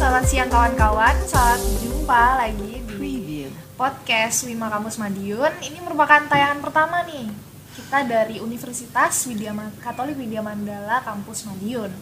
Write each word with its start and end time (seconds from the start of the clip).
selamat 0.00 0.24
siang 0.24 0.48
kawan-kawan. 0.48 1.12
Selamat 1.28 1.60
jumpa 1.84 2.24
lagi 2.40 2.80
di 2.96 3.44
podcast 3.76 4.48
Wima 4.48 4.72
Kampus 4.72 4.96
Madiun. 4.96 5.52
Ini 5.60 5.76
merupakan 5.84 6.24
tayangan 6.24 6.56
pertama 6.64 7.04
nih. 7.04 7.28
Kita 7.76 8.08
dari 8.08 8.40
Universitas 8.40 9.28
Widya 9.28 9.52
Katolik 9.84 10.16
Widya 10.16 10.40
Mandala 10.40 11.04
Kampus 11.04 11.44
Madiun. 11.44 11.92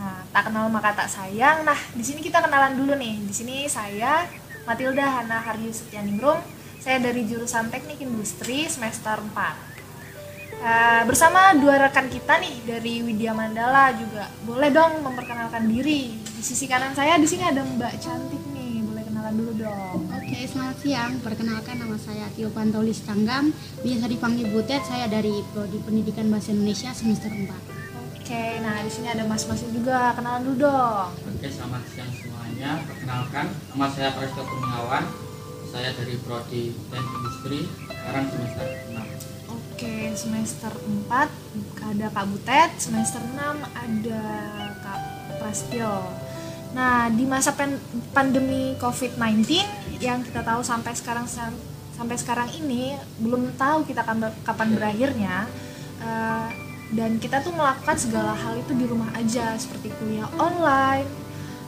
Nah, 0.00 0.24
tak 0.32 0.48
kenal 0.48 0.72
maka 0.72 0.96
tak 0.96 1.12
sayang. 1.12 1.60
Nah, 1.60 1.76
di 1.92 2.00
sini 2.00 2.24
kita 2.24 2.40
kenalan 2.40 2.72
dulu 2.72 2.96
nih. 2.96 3.20
Di 3.20 3.34
sini 3.36 3.68
saya 3.68 4.24
Matilda 4.64 5.20
Hana 5.20 5.44
Haryus 5.44 5.84
Setianingrum. 5.84 6.40
Saya 6.80 7.04
dari 7.04 7.28
jurusan 7.28 7.68
Teknik 7.68 8.00
Industri 8.00 8.64
semester 8.64 9.20
4. 9.20 10.56
Eh, 10.56 11.02
bersama 11.04 11.52
dua 11.60 11.84
rekan 11.84 12.08
kita 12.08 12.40
nih 12.40 12.64
dari 12.64 13.04
Widya 13.04 13.36
Mandala 13.36 13.92
juga 13.92 14.24
boleh 14.48 14.72
dong 14.72 15.04
memperkenalkan 15.04 15.68
diri 15.68 16.21
di 16.42 16.50
sisi 16.50 16.66
kanan 16.66 16.90
saya 16.90 17.22
di 17.22 17.28
sini 17.30 17.46
ada 17.46 17.62
Mbak 17.62 18.02
cantik 18.02 18.42
nih 18.50 18.82
boleh 18.82 19.06
kenalan 19.06 19.34
dulu 19.38 19.52
dong 19.62 20.10
Oke, 20.10 20.42
selamat 20.42 20.76
siang. 20.82 21.12
Perkenalkan 21.22 21.78
nama 21.78 21.94
saya 21.94 22.26
Tio 22.34 22.50
Pantolis 22.50 22.98
Tanggam. 23.06 23.54
Biasa 23.78 24.10
dipanggil 24.10 24.50
Butet. 24.50 24.82
Saya 24.82 25.06
dari 25.06 25.38
Prodi 25.54 25.78
Pendidikan 25.78 26.26
Bahasa 26.34 26.50
Indonesia 26.50 26.90
semester 26.90 27.30
4. 27.30 27.46
oke 27.46 28.44
nah 28.58 28.82
di 28.82 28.90
sini 28.90 29.06
ada 29.06 29.22
mas-masnya 29.22 29.70
juga 29.70 30.18
kenalan 30.18 30.42
dulu 30.42 30.66
dong 30.66 31.14
Oke, 31.30 31.46
selamat 31.46 31.82
siang 31.86 32.10
semuanya. 32.10 32.70
Perkenalkan, 32.90 33.46
nama 33.70 33.86
saya 33.86 34.10
Presto 34.10 34.42
Kurniawan. 34.42 35.04
Saya 35.70 35.94
dari 35.94 36.18
Prodi 36.18 36.74
Teknik 36.90 37.14
Industri, 37.22 37.58
sekarang 37.86 38.24
semester 38.26 38.66
6. 38.90 38.98
oke 39.46 39.94
semester 40.18 40.72
4 41.06 41.86
ada 41.86 42.06
Kak 42.10 42.26
Butet 42.28 42.70
semester 42.76 43.20
6 43.20 43.36
ada 43.72 44.22
Kak 44.80 45.00
Prastio 45.38 46.21
nah 46.72 47.12
di 47.12 47.28
masa 47.28 47.52
pandemi 48.16 48.72
COVID-19 48.80 49.44
yang 50.00 50.24
kita 50.24 50.40
tahu 50.40 50.64
sampai 50.64 50.96
sekarang 50.96 51.28
sampai 51.92 52.16
sekarang 52.16 52.48
ini 52.56 52.96
belum 53.20 53.54
tahu 53.60 53.84
kita 53.84 54.02
kapan 54.42 54.68
berakhirnya 54.72 55.44
eh, 56.00 56.48
dan 56.92 57.16
kita 57.16 57.40
tuh 57.40 57.56
melakukan 57.56 57.96
segala 57.96 58.36
hal 58.36 58.60
itu 58.60 58.76
di 58.76 58.84
rumah 58.84 59.08
aja 59.16 59.56
seperti 59.56 59.88
kuliah 59.96 60.28
online 60.36 61.08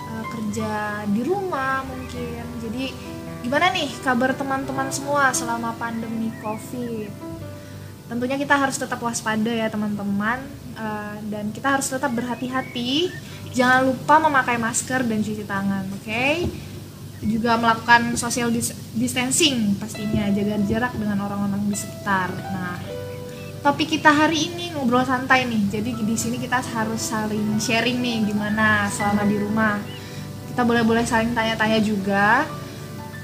eh, 0.04 0.24
kerja 0.32 1.04
di 1.08 1.24
rumah 1.24 1.80
mungkin. 1.88 2.44
Jadi 2.60 2.84
gimana 3.40 3.72
nih 3.72 3.88
kabar 4.04 4.36
teman-teman 4.36 4.92
semua 4.92 5.32
selama 5.32 5.72
pandemi 5.80 6.28
COVID? 6.44 7.08
Tentunya 8.04 8.36
kita 8.36 8.52
harus 8.52 8.76
tetap 8.76 9.00
waspada 9.00 9.48
ya 9.48 9.72
teman-teman. 9.72 10.44
Eh, 10.76 11.16
dan 11.32 11.48
kita 11.56 11.78
harus 11.78 11.88
tetap 11.88 12.12
berhati-hati 12.12 13.08
jangan 13.54 13.86
lupa 13.86 14.18
memakai 14.18 14.58
masker 14.58 15.06
dan 15.06 15.22
cuci 15.22 15.44
tangan 15.46 15.86
oke? 15.94 16.26
Juga 17.24 17.56
melakukan 17.56 18.18
social 18.18 18.50
dis- 18.50 18.74
distancing 18.92 19.78
pastinya. 19.78 20.28
Jaga 20.28 20.60
jarak 20.66 20.92
dengan 20.98 21.24
orang-orang 21.24 21.62
di 21.70 21.78
sekitar. 21.78 22.28
Nah 22.28 22.76
topik 23.64 23.96
kita 23.96 24.12
hari 24.12 24.52
ini 24.52 24.74
ngobrol 24.76 25.06
santai 25.06 25.48
nih. 25.48 25.80
Jadi 25.80 25.90
di 26.04 26.16
sini 26.18 26.36
kita 26.36 26.60
harus 26.60 27.00
saling 27.00 27.56
sharing 27.56 28.02
nih 28.02 28.28
gimana 28.28 28.90
selama 28.92 29.22
di 29.24 29.40
rumah. 29.40 29.80
Kita 30.52 30.66
boleh-boleh 30.66 31.06
saling 31.06 31.32
tanya-tanya 31.32 31.80
juga. 31.80 32.44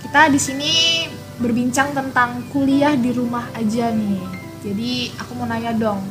Kita 0.00 0.32
di 0.32 0.40
sini 0.40 0.72
berbincang 1.36 1.92
tentang 1.92 2.48
kuliah 2.48 2.96
di 2.96 3.10
rumah 3.12 3.50
aja 3.52 3.92
nih. 3.92 4.20
Jadi 4.60 5.12
aku 5.16 5.32
mau 5.40 5.48
nanya 5.48 5.72
dong, 5.72 6.04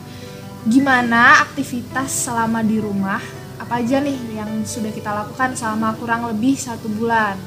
gimana 0.66 1.46
aktivitas 1.46 2.10
selama 2.10 2.66
di 2.66 2.82
rumah? 2.82 3.39
Apa 3.70 3.86
aja 3.86 4.02
nih 4.02 4.18
yang 4.34 4.66
sudah 4.66 4.90
kita 4.90 5.14
lakukan 5.14 5.54
selama 5.54 5.94
kurang 5.94 6.26
lebih 6.26 6.58
satu 6.58 6.90
bulan? 6.90 7.38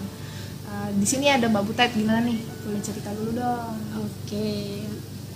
Eh, 0.71 0.95
di 0.95 1.03
sini 1.03 1.27
ada 1.27 1.51
Mbak 1.51 1.67
Butet, 1.67 1.91
gimana 1.99 2.23
nih? 2.23 2.39
Boleh 2.63 2.79
cerita 2.79 3.11
dulu 3.11 3.43
dong. 3.43 3.75
Oke. 3.99 4.87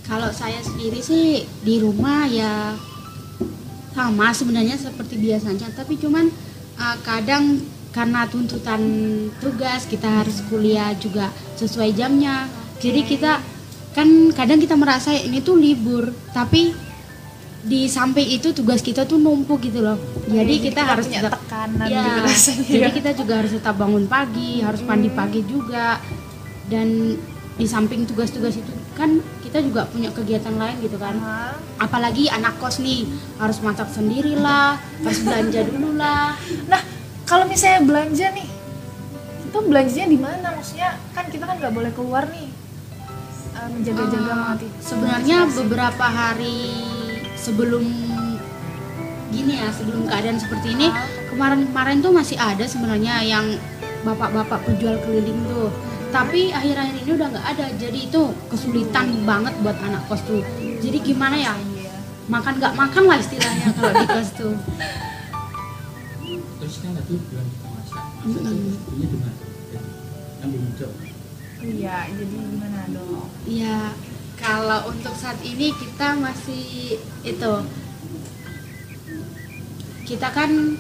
Kalau 0.07 0.31
saya 0.31 0.63
sendiri 0.63 1.03
sih 1.03 1.43
di 1.67 1.83
rumah 1.83 2.31
ya 2.31 2.79
sama 3.99 4.31
sebenarnya 4.31 4.79
seperti 4.79 5.19
biasanya, 5.19 5.75
tapi 5.75 5.99
cuman 5.99 6.31
uh, 6.79 6.97
kadang 7.03 7.67
karena 7.91 8.23
tuntutan 8.31 8.79
tugas 9.43 9.91
kita 9.91 10.23
harus 10.23 10.39
kuliah 10.47 10.95
juga 11.03 11.35
sesuai 11.59 11.99
jamnya. 11.99 12.47
Jadi 12.79 13.03
kita 13.03 13.43
kan 13.91 14.07
kadang 14.31 14.63
kita 14.63 14.79
merasa 14.79 15.11
ini 15.11 15.43
tuh 15.43 15.59
libur, 15.59 16.15
tapi 16.31 16.86
di 17.67 17.91
samping 17.91 18.31
itu 18.31 18.55
tugas 18.55 18.79
kita 18.79 19.03
tuh 19.03 19.19
numpuk 19.19 19.59
gitu 19.59 19.83
loh. 19.83 19.99
Jadi 20.31 20.71
kita, 20.71 20.87
harus 20.87 21.11
punya 21.11 21.27
tetap 21.27 21.43
tekanan 21.43 21.87
Ya, 21.91 21.99
gitu 21.99 22.21
rasanya. 22.23 22.69
jadi 22.71 22.91
kita 22.95 23.11
juga 23.19 23.33
harus 23.43 23.53
tetap 23.53 23.75
bangun 23.75 24.05
pagi, 24.07 24.63
harus 24.63 24.81
mandi 24.87 25.11
pagi 25.11 25.43
juga. 25.43 25.99
Dan 26.67 27.19
di 27.57 27.67
samping 27.67 28.07
tugas-tugas 28.07 28.55
itu 28.55 28.71
kan 28.95 29.19
kita 29.43 29.59
juga 29.63 29.83
punya 29.91 30.15
kegiatan 30.15 30.55
lain 30.55 30.77
gitu 30.79 30.95
kan. 30.97 31.19
Hah? 31.19 31.59
Apalagi 31.83 32.31
anak 32.31 32.55
kos 32.59 32.79
nih 32.79 33.03
harus 33.37 33.59
masak 33.59 33.91
sendirilah, 33.91 34.79
harus 34.79 35.21
belanja 35.27 35.61
dulu 35.67 35.99
lah. 35.99 36.39
Nah, 36.67 36.81
kalau 37.27 37.51
misalnya 37.51 37.83
belanja 37.83 38.31
nih, 38.31 38.47
itu 39.43 39.59
belanjanya 39.59 40.07
di 40.07 40.19
mana? 40.19 40.49
Maksudnya 40.55 40.95
kan 41.11 41.27
kita 41.27 41.45
kan 41.45 41.59
nggak 41.59 41.75
boleh 41.75 41.91
keluar 41.91 42.31
nih, 42.31 42.47
Eh, 43.57 43.69
menjaga-jaga 43.73 44.29
Eh, 44.29 44.37
mati. 44.37 44.67
Sebenarnya 44.79 45.39
beberapa 45.49 46.05
hari 46.05 46.61
sebelum 47.47 47.85
gini 49.31 49.55
ya, 49.55 49.71
sebelum 49.71 50.11
keadaan 50.11 50.39
seperti 50.43 50.75
ini, 50.75 50.91
kemarin-kemarin 51.31 52.03
tuh 52.03 52.11
masih 52.11 52.35
ada 52.35 52.67
sebenarnya 52.67 53.23
yang 53.23 53.47
bapak-bapak 54.03 54.67
penjual 54.67 54.99
keliling 55.07 55.47
tuh. 55.47 55.71
Tapi 56.11 56.51
akhir-akhir 56.51 57.07
ini 57.07 57.11
udah 57.15 57.29
nggak 57.31 57.47
ada, 57.47 57.67
jadi 57.79 57.99
itu 58.11 58.23
kesulitan 58.51 59.23
banget 59.23 59.55
buat 59.63 59.79
anak 59.79 60.03
kos 60.11 60.27
tuh. 60.27 60.43
Jadi 60.83 60.99
gimana 61.03 61.39
ya? 61.39 61.55
Iya. 61.55 61.95
Makan 62.27 62.55
nggak 62.59 62.75
makan 62.75 63.03
lah 63.07 63.19
istilahnya 63.23 63.69
kalau 63.79 63.93
di 63.95 64.07
kos 64.11 64.31
tuh. 64.35 64.55
Terus 66.57 66.75
kan 66.83 66.91
tadi 66.99 67.15
bilang 67.31 67.49
kita 67.53 67.69
masak, 67.71 68.05
masak 68.27 68.43
mana? 68.43 69.31
Kan 70.43 70.49
di 70.51 70.59
Mujo. 70.59 70.89
Iya, 71.57 71.97
jadi 72.13 72.35
gimana 72.37 72.81
dong? 72.93 73.27
Ya, 73.49 73.97
kalau 74.47 74.95
untuk 74.95 75.11
saat 75.19 75.43
ini 75.43 75.75
kita 75.75 76.15
masih 76.15 76.95
itu 77.27 77.53
kita 80.07 80.31
kan 80.31 80.79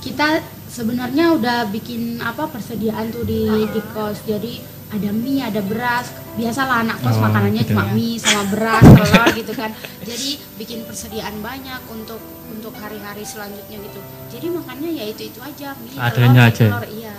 kita 0.00 0.40
sebenarnya 0.68 1.32
udah 1.36 1.58
bikin 1.68 2.20
apa 2.20 2.48
persediaan 2.48 3.12
tuh 3.12 3.24
di 3.24 3.68
di 3.72 3.80
kos. 3.92 4.24
Jadi 4.24 4.60
ada 4.92 5.10
mie, 5.10 5.42
ada 5.44 5.60
beras. 5.64 6.12
Biasalah 6.34 6.82
anak 6.84 6.98
kos 7.00 7.16
Oh, 7.18 7.24
makanannya 7.24 7.62
gitu 7.62 7.72
cuma 7.72 7.84
ya. 7.88 7.92
mie 7.94 8.18
sama 8.20 8.42
beras, 8.52 8.84
telur 8.84 9.28
gitu 9.32 9.52
kan. 9.54 9.70
Jadi 10.04 10.28
bikin 10.60 10.84
persediaan 10.84 11.36
banyak 11.40 11.80
untuk 11.88 12.20
untuk 12.52 12.74
hari-hari 12.76 13.24
selanjutnya 13.24 13.80
gitu. 13.80 14.00
Jadi 14.32 14.46
makannya 14.52 14.90
ya 14.92 15.04
itu 15.08 15.22
itu 15.28 15.40
aja 15.40 15.72
mie, 15.78 15.96
Adanya 15.96 16.48
telur, 16.48 16.52
aja. 16.52 16.66
telur, 16.68 16.86
iya. 16.90 17.14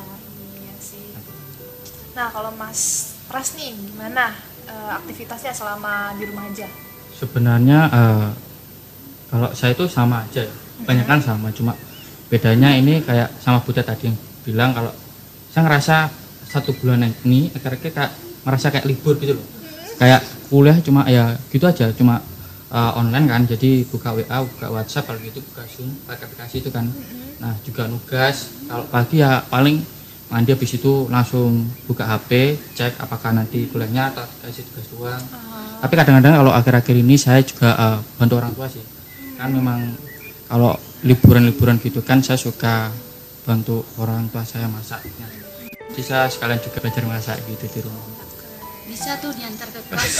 Nah, 2.15 2.31
kalau 2.31 2.47
Mas 2.55 3.11
Pras 3.27 3.59
nih, 3.59 3.75
gimana 3.75 4.31
eh, 4.71 4.91
aktivitasnya 5.03 5.51
selama 5.51 6.15
di 6.15 6.23
rumah 6.23 6.47
aja? 6.47 6.63
Sebenarnya 7.11 7.79
eh, 7.91 8.29
kalau 9.27 9.51
saya 9.51 9.75
itu 9.75 9.83
sama 9.91 10.23
aja, 10.23 10.47
ya. 10.47 10.53
banyak 10.87 11.03
kan 11.03 11.19
sama, 11.19 11.51
cuma 11.51 11.75
bedanya 12.31 12.71
ini 12.71 13.03
kayak 13.03 13.35
sama 13.43 13.59
Butet 13.67 13.83
tadi 13.83 14.07
yang 14.07 14.17
bilang 14.47 14.71
kalau 14.71 14.95
saya 15.51 15.67
ngerasa 15.67 15.95
satu 16.47 16.71
bulan 16.79 17.03
ini 17.27 17.51
akhirnya 17.51 17.91
kayak 17.91 18.11
ngerasa 18.47 18.67
kayak 18.71 18.87
libur 18.87 19.19
gitu 19.19 19.35
loh. 19.35 19.45
Kayak 19.99 20.23
kuliah 20.47 20.77
cuma 20.79 21.03
ya 21.11 21.35
gitu 21.51 21.67
aja, 21.67 21.91
cuma 21.91 22.23
eh, 22.71 22.91
online 22.95 23.27
kan, 23.27 23.41
jadi 23.43 23.83
buka 23.91 24.15
WA, 24.15 24.39
buka 24.39 24.71
WhatsApp 24.71 25.11
kalau 25.11 25.19
gitu 25.19 25.43
buka 25.51 25.67
Zoom, 25.67 25.91
pakai 26.07 26.31
aplikasi 26.31 26.63
itu 26.63 26.71
kan. 26.71 26.87
Nah 27.43 27.59
juga 27.67 27.91
nugas, 27.91 28.55
kalau 28.71 28.87
pagi 28.87 29.19
ya 29.19 29.43
paling 29.51 29.83
mandi 30.29 30.49
habis 30.51 30.71
itu 30.73 31.05
langsung 31.07 31.69
buka 31.85 32.05
HP, 32.05 32.57
cek 32.73 32.97
apakah 32.97 33.31
nanti 33.35 33.69
kuliahnya 33.69 34.09
atau 34.13 34.25
kasih 34.41 34.65
tugas 34.73 34.87
doang. 34.89 35.23
Tapi 35.81 35.93
kadang-kadang 35.93 36.41
kalau 36.41 36.51
akhir-akhir 36.55 36.95
ini 36.97 37.15
saya 37.15 37.45
juga 37.45 37.77
eh, 37.77 37.99
bantu 38.17 38.33
orang 38.41 38.53
tua 38.57 38.67
sih. 38.69 38.81
Kan 39.37 39.53
memang 39.53 39.93
kalau 40.49 40.73
liburan-liburan 41.05 41.77
gitu 41.77 42.01
kan 42.01 42.25
saya 42.25 42.39
suka 42.41 42.89
bantu 43.45 43.85
orang 44.01 44.25
tua 44.33 44.41
saya 44.41 44.65
masak. 44.65 45.05
Jadi 45.69 46.01
saya 46.01 46.25
sekalian 46.27 46.59
juga 46.59 46.81
belajar 46.81 47.03
masak 47.05 47.37
gitu 47.45 47.65
di 47.69 47.79
rumah. 47.85 48.03
Bisa 48.89 49.17
tuh 49.21 49.29
diantar 49.33 49.69
ke 49.69 49.81
kelas. 49.85 50.13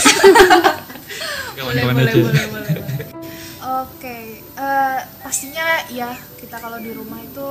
Kawan-kawan 1.56 1.96
aja. 2.06 2.20
Oke, 3.82 4.40
eh, 4.46 4.98
pastinya 5.26 5.82
ya 5.90 6.14
kita 6.38 6.56
kalau 6.62 6.78
di 6.78 6.94
rumah 6.94 7.18
itu, 7.18 7.48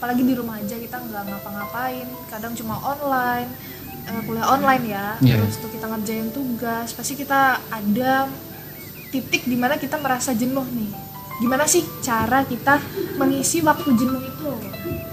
apalagi 0.00 0.24
di 0.24 0.32
rumah 0.32 0.56
aja 0.56 0.80
kita 0.80 0.96
nggak 0.96 1.28
ngapa-ngapain, 1.28 2.08
kadang 2.32 2.56
cuma 2.56 2.80
online, 2.80 3.52
eh, 4.08 4.20
kuliah 4.24 4.48
online 4.48 4.84
ya, 4.88 5.06
Iya. 5.20 5.36
terus 5.36 5.60
tuh 5.60 5.68
kita 5.68 5.92
ngerjain 5.92 6.32
tugas, 6.32 6.96
pasti 6.96 7.20
kita 7.20 7.60
ada 7.68 8.24
titik 9.12 9.44
di 9.44 9.60
mana 9.60 9.76
kita 9.76 10.00
merasa 10.00 10.32
jenuh 10.32 10.64
nih. 10.72 11.12
gimana 11.40 11.64
sih 11.64 11.80
cara 12.04 12.44
kita 12.44 12.76
mengisi 13.16 13.64
waktu 13.64 13.96
jenuh 13.96 14.20
itu 14.20 14.50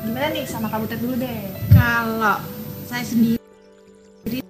gimana 0.03 0.27
nih 0.35 0.43
sama 0.43 0.67
Butet 0.67 0.99
dulu 0.99 1.15
deh 1.15 1.55
kalau 1.71 2.35
saya 2.83 2.99
sendiri 2.99 3.39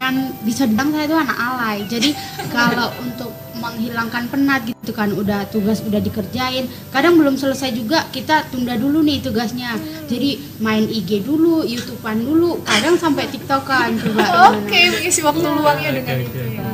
kan 0.02 0.34
bisa 0.42 0.66
dibilang 0.66 0.90
saya 0.90 1.06
itu 1.06 1.14
anak 1.14 1.38
alay 1.38 1.78
jadi 1.86 2.18
kalau 2.50 2.90
untuk 2.98 3.30
menghilangkan 3.70 4.24
penat 4.28 4.62
gitu 4.64 4.92
kan 4.92 5.12
udah 5.12 5.44
tugas 5.48 5.84
udah 5.84 6.00
dikerjain. 6.00 6.66
Kadang 6.90 7.18
belum 7.18 7.36
selesai 7.36 7.72
juga 7.72 8.08
kita 8.08 8.48
tunda 8.48 8.74
dulu 8.74 9.02
nih 9.02 9.20
tugasnya. 9.20 9.76
Jadi 10.06 10.40
main 10.58 10.86
IG 10.86 11.22
dulu 11.22 11.64
YouTubean 11.64 12.22
dulu 12.22 12.64
kadang 12.64 12.96
sampai 12.96 13.28
TikTokan 13.28 13.98
juga 13.98 14.26
oke 14.56 14.80
mengisi 14.94 15.20
waktu 15.20 15.44
luangnya 15.44 15.92
dengan 15.94 16.18
itu 16.22 16.40
ya. 16.54 16.72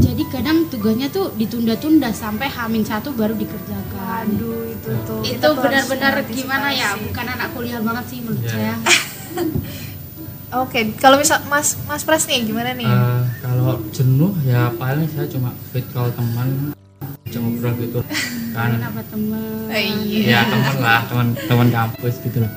jadi 0.00 0.22
kadang 0.28 0.68
tugasnya 0.68 1.08
tuh 1.08 1.32
ditunda-tunda 1.32 2.10
sampai 2.10 2.48
hamin 2.48 2.84
satu 2.84 3.12
baru 3.12 3.32
dikerjakan. 3.32 4.24
Aduh 4.28 4.68
itu 4.68 4.90
tuh 5.04 5.20
itu 5.22 5.48
benar-benar 5.56 6.14
gimana 6.26 6.68
ya 6.70 6.92
bukan 6.96 7.26
anak 7.26 7.48
kuliah 7.52 7.80
banget 7.80 8.04
sih 8.08 8.18
menurut 8.20 8.42
Iya. 8.42 8.52
saya 8.52 8.74
oke 10.52 10.80
kalau 10.98 11.16
misal 11.16 11.38
Mas 11.46 11.78
Mas 11.86 12.02
Pras 12.02 12.26
nih 12.26 12.42
gimana 12.44 12.74
nih? 12.74 12.86
Eh, 12.86 13.22
kalau 13.40 13.78
jenuh 13.94 14.34
ya 14.42 14.70
paling 14.74 15.06
saya 15.10 15.26
cuma 15.30 15.54
fit 15.70 15.86
call 15.90 16.10
teman 16.12 16.74
cuma 17.30 17.46
ngobrol 17.46 17.74
gitu. 17.78 18.00
Kan? 18.56 18.82
Kenapa 18.82 19.02
temen 19.06 19.70
Eh, 19.70 19.82
iya. 20.02 20.20
Ya 20.26 20.40
teman 20.50 20.76
lah 20.82 21.00
teman 21.06 21.26
teman 21.38 21.68
kampus 21.70 22.18
gitu 22.18 22.42
loh. 22.42 22.52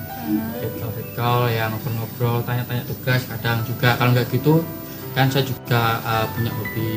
Fit 0.58 0.72
call 0.76 0.90
fit 0.92 1.08
call 1.14 1.40
ya 1.48 1.70
ngobrol-ngobrol 1.70 2.42
tanya-tanya 2.42 2.82
tugas 2.84 3.22
kadang 3.30 3.62
juga 3.62 3.94
kalau 3.94 4.10
nggak 4.10 4.26
gitu 4.34 4.64
kan 5.14 5.30
saya 5.30 5.46
juga 5.46 6.02
eh, 6.02 6.26
punya 6.34 6.50
hobi 6.50 6.88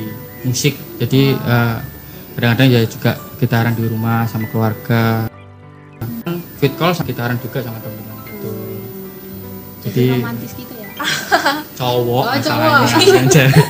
musik. 0.42 0.74
Jadi 0.98 1.38
eh, 1.38 1.76
kadang-kadang 2.34 2.68
ya 2.70 2.80
juga 2.82 3.14
gitaran 3.38 3.74
di 3.78 3.86
rumah 3.86 4.26
sama 4.26 4.50
keluarga. 4.50 5.30
Fit 6.58 6.74
call 6.74 6.90
sama 6.90 7.06
gitaran 7.06 7.38
juga 7.38 7.62
sama 7.62 7.78
teman-teman 7.78 8.18
gitu. 8.26 8.50
Jadi 9.86 10.04
jadi 10.10 10.18
romantis 10.18 10.52
gitu 10.58 10.67
cowok 11.74 12.22
Oh, 12.22 12.32
masalahnya 12.32 12.86
cowok. 12.92 13.26
cewek. 13.28 13.64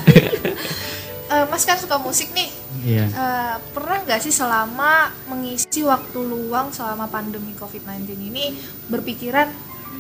Eh, 1.29 1.45
Mas 1.45 1.61
kan 1.63 1.77
suka 1.77 2.01
musik 2.01 2.33
nih 2.33 2.49
iya 2.83 3.05
Eh, 3.05 3.55
pernah 3.71 4.01
nggak 4.01 4.17
sih 4.19 4.33
selama 4.33 4.93
mengisi 5.27 5.85
waktu 5.85 6.17
luang 6.19 6.73
selama 6.73 7.05
pandemi 7.07 7.53
COVID-19 7.53 8.09
ini 8.25 8.57
berpikiran 8.89 9.53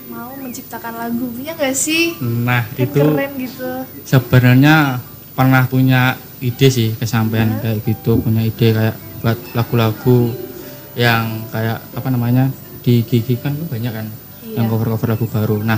mau 0.08 0.32
menciptakan 0.34 0.96
lagu 0.96 1.28
punya 1.28 1.52
nggak 1.52 1.76
sih? 1.76 2.16
nah 2.16 2.64
Kan 2.66 2.80
itu 2.80 2.96
keren 2.98 3.32
gitu. 3.36 3.70
sebenarnya 4.02 5.04
pernah 5.30 5.68
punya 5.68 6.16
ide 6.38 6.68
sih 6.68 6.96
kesampaian 6.96 7.60
kayak 7.60 7.84
gitu 7.84 8.16
punya 8.18 8.40
ide 8.40 8.72
kayak 8.72 8.96
buat 9.20 9.36
lagu-lagu 9.52 10.32
yang 10.94 11.44
kayak 11.46 11.84
apa 11.92 12.08
namanya 12.08 12.48
di 12.80 13.04
gigi 13.04 13.36
kan 13.36 13.52
banyak 13.62 13.92
kan 13.92 14.08
Iya. 14.40 14.54
yang 14.56 14.66
cover-cover 14.66 15.12
lagu 15.12 15.28
baru 15.28 15.60
nah 15.60 15.76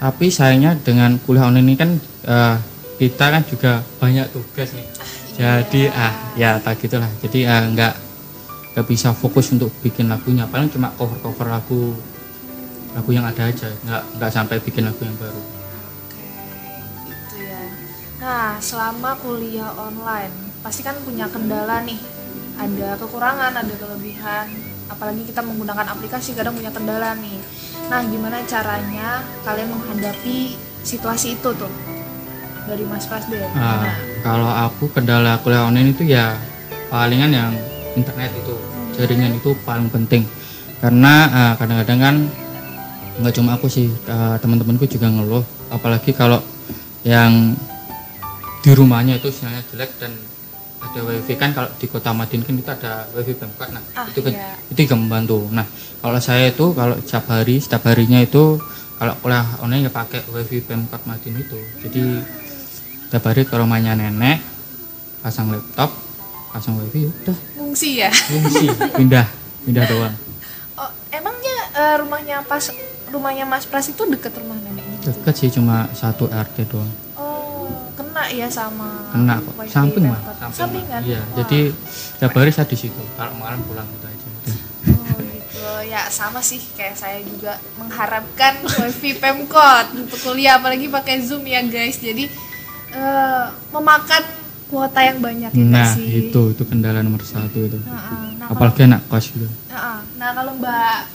tapi 0.00 0.32
sayangnya 0.32 0.80
dengan 0.80 1.20
kuliah 1.20 1.44
online 1.44 1.68
ini 1.68 1.76
kan 1.76 1.90
eh, 2.24 2.56
kita 2.96 3.24
kan 3.28 3.42
juga 3.44 3.84
banyak 4.00 4.32
tugas 4.32 4.72
nih 4.72 4.88
jadi 5.36 5.82
ah 5.92 6.12
ya 6.40 6.56
tak 6.56 6.80
gitulah 6.80 7.08
jadi 7.20 7.38
eh, 7.44 7.64
nggak 7.76 7.94
nggak 8.72 8.86
bisa 8.88 9.12
fokus 9.12 9.52
untuk 9.52 9.68
bikin 9.84 10.08
lagunya 10.08 10.48
paling 10.48 10.72
cuma 10.72 10.88
cover-cover 10.96 11.52
lagu 11.52 11.92
lagu 12.96 13.10
yang 13.12 13.28
ada 13.28 13.52
aja 13.52 13.68
nggak 13.84 14.02
nggak 14.16 14.30
sampai 14.32 14.56
bikin 14.64 14.88
lagu 14.88 15.04
yang 15.04 15.16
baru 15.20 15.42
Oke, 16.10 16.26
gitu 17.06 17.36
ya. 17.44 17.62
Nah, 18.20 18.58
selama 18.60 19.16
kuliah 19.22 19.70
online, 19.78 20.34
pasti 20.60 20.84
kan 20.84 20.98
punya 21.06 21.24
kendala 21.30 21.80
nih. 21.86 21.96
Ada 22.60 23.00
kekurangan, 23.00 23.56
ada 23.56 23.74
kelebihan. 23.80 24.69
Apalagi 24.90 25.22
kita 25.22 25.40
menggunakan 25.40 25.86
aplikasi, 25.94 26.34
kadang 26.34 26.58
punya 26.58 26.74
kendala 26.74 27.14
nih. 27.16 27.38
Nah, 27.86 28.02
gimana 28.04 28.42
caranya 28.44 29.22
kalian 29.46 29.70
menghadapi 29.70 30.58
situasi 30.82 31.38
itu 31.38 31.50
tuh? 31.54 31.72
Dari 32.66 32.84
Mas 32.84 33.06
Pras 33.06 33.24
deh. 33.30 33.40
Ah, 33.40 33.48
gimana? 33.54 34.10
kalau 34.20 34.50
aku 34.52 34.92
kendala 34.92 35.40
kuliah 35.40 35.64
online 35.64 35.96
itu 35.96 36.04
ya 36.04 36.36
palingan 36.92 37.32
yang 37.32 37.52
internet 37.96 38.30
itu 38.36 38.54
jaringan 38.94 39.36
itu 39.36 39.56
paling 39.64 39.88
penting 39.88 40.28
karena 40.80 41.14
ah, 41.32 41.52
kadang-kadang 41.56 41.98
kan 42.00 42.16
nggak 43.20 43.34
cuma 43.36 43.56
aku 43.56 43.66
sih 43.68 43.88
ah, 44.08 44.36
teman-temanku 44.40 44.84
juga 44.88 45.08
ngeluh 45.08 45.44
apalagi 45.72 46.12
kalau 46.12 46.40
yang 47.04 47.56
di 48.60 48.70
rumahnya 48.76 49.16
itu 49.16 49.32
sinyalnya 49.32 49.64
jelek 49.72 49.90
dan 49.96 50.12
ada 50.80 51.00
wifi 51.02 51.34
kan 51.34 51.50
kalau 51.50 51.68
di 51.72 51.86
kota 51.86 52.10
Madin 52.10 52.40
kan 52.40 52.52
itu 52.52 52.66
ada 52.66 53.04
wifi 53.10 53.32
pemkot 53.32 53.68
nah 53.68 53.82
Ah, 53.94 54.06
itu 54.06 54.20
kan 54.20 54.32
iya. 54.32 54.56
itu 54.66 54.78
juga 54.80 54.96
membantu 54.96 55.44
nah 55.50 55.66
kalau 55.98 56.16
saya 56.18 56.48
itu 56.48 56.72
kalau 56.72 56.96
setiap 56.98 57.28
hari 57.28 57.56
setiap 57.56 57.84
harinya 57.86 58.18
itu 58.18 58.56
kalau 58.96 59.12
kuliah 59.18 59.44
online 59.58 59.86
ya 59.86 59.92
pakai 59.92 60.24
wifi 60.26 60.60
pemkot 60.60 61.04
Madin 61.04 61.36
itu 61.36 61.56
jadi 61.80 62.04
setiap 63.04 63.24
hari 63.24 63.42
ke 63.42 63.52
rumahnya 63.52 63.92
nenek 63.94 64.40
pasang 65.20 65.48
laptop 65.48 65.92
pasang 66.50 66.74
wifi 66.76 67.06
udah 67.06 67.36
Fungsi 67.54 68.00
ya? 68.00 68.10
fungsi 68.10 68.66
pindah 68.94 69.26
pindah 69.62 69.84
doang 69.86 70.14
Oh, 70.74 70.88
emangnya 71.10 71.56
eh, 71.72 71.94
rumahnya 71.96 72.40
pas 72.42 72.72
rumahnya 73.06 73.44
Mas 73.44 73.62
Pras 73.62 73.84
itu 73.86 74.00
deket 74.06 74.32
rumah 74.34 74.56
neneknya? 74.56 74.96
deket 75.04 75.34
sih 75.36 75.50
cuma 75.50 75.86
satu 75.92 76.24
RT 76.26 76.66
doang 76.66 76.88
ya 78.30 78.48
sama 78.48 79.10
kena 79.10 79.42
kok 79.42 79.54
samping 79.66 80.04
mah 80.06 80.20
samping 80.50 80.84
mah. 80.86 81.02
iya 81.02 81.20
Wah. 81.20 81.42
jadi 81.42 81.74
setiap 81.84 82.32
hari 82.34 82.50
saya 82.50 82.66
di 82.66 82.78
situ 82.78 83.02
kalau 83.18 83.34
malam 83.36 83.60
pulang 83.66 83.86
gitu 83.90 84.06
aja 84.06 84.26
udah. 84.26 84.56
Oh 85.10 85.18
gitu 85.20 85.66
ya 85.86 86.06
sama 86.08 86.40
sih 86.40 86.62
kayak 86.74 86.96
saya 86.96 87.18
juga 87.20 87.58
mengharapkan 87.76 88.62
wifi 88.64 89.18
pemkot 89.18 89.86
untuk 89.98 90.18
kuliah 90.22 90.56
apalagi 90.56 90.86
pakai 90.86 91.20
zoom 91.20 91.44
ya 91.44 91.60
guys 91.62 91.98
jadi 91.98 92.30
eh, 92.90 93.46
memakan 93.74 94.22
kuota 94.70 95.00
yang 95.02 95.18
banyak 95.18 95.50
ya 95.50 95.64
nah 95.66 95.90
sih 95.90 96.30
itu 96.30 96.54
itu 96.54 96.62
kendala 96.62 97.02
nomor 97.02 97.20
satu 97.20 97.58
itu 97.66 97.76
Heeh. 97.76 98.38
nah, 98.38 98.46
kalau, 98.46 98.54
apalagi 98.54 98.80
anak 98.86 99.02
kos 99.10 99.34
gitu 99.34 99.46
Heeh. 99.68 99.98
nah 100.16 100.30
kalau 100.32 100.54
mbak 100.56 101.10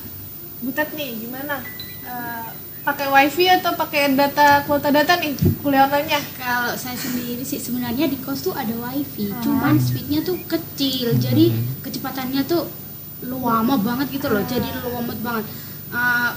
Butet 0.63 0.89
nih 0.95 1.19
gimana 1.19 1.59
Eh, 2.05 2.47
pakai 2.85 3.09
wifi 3.09 3.49
atau 3.49 3.73
pakai 3.73 4.13
data 4.13 4.61
kuota 4.69 4.93
data 4.93 5.17
nih 5.17 5.33
kuliah 5.59 5.89
online-nya? 5.89 6.21
Kalau 6.37 6.77
saya 6.77 6.93
sendiri 6.93 7.41
sih 7.41 7.57
sebenarnya 7.57 8.05
di 8.05 8.21
kos 8.21 8.45
tuh 8.45 8.53
ada 8.53 8.71
wifi 8.71 9.33
Ah. 9.33 9.41
cuman 9.41 9.81
speednya 9.81 10.21
tuh 10.21 10.37
kecil. 10.45 11.17
Jadi 11.17 11.49
kecepatannya 11.81 12.45
tuh 12.45 12.69
lama 13.25 13.73
banget 13.81 14.21
gitu 14.21 14.29
loh 14.29 14.45
jadi 14.45 14.69
lumet 14.85 15.17
banget. 15.25 15.45
Eh, 15.89 16.31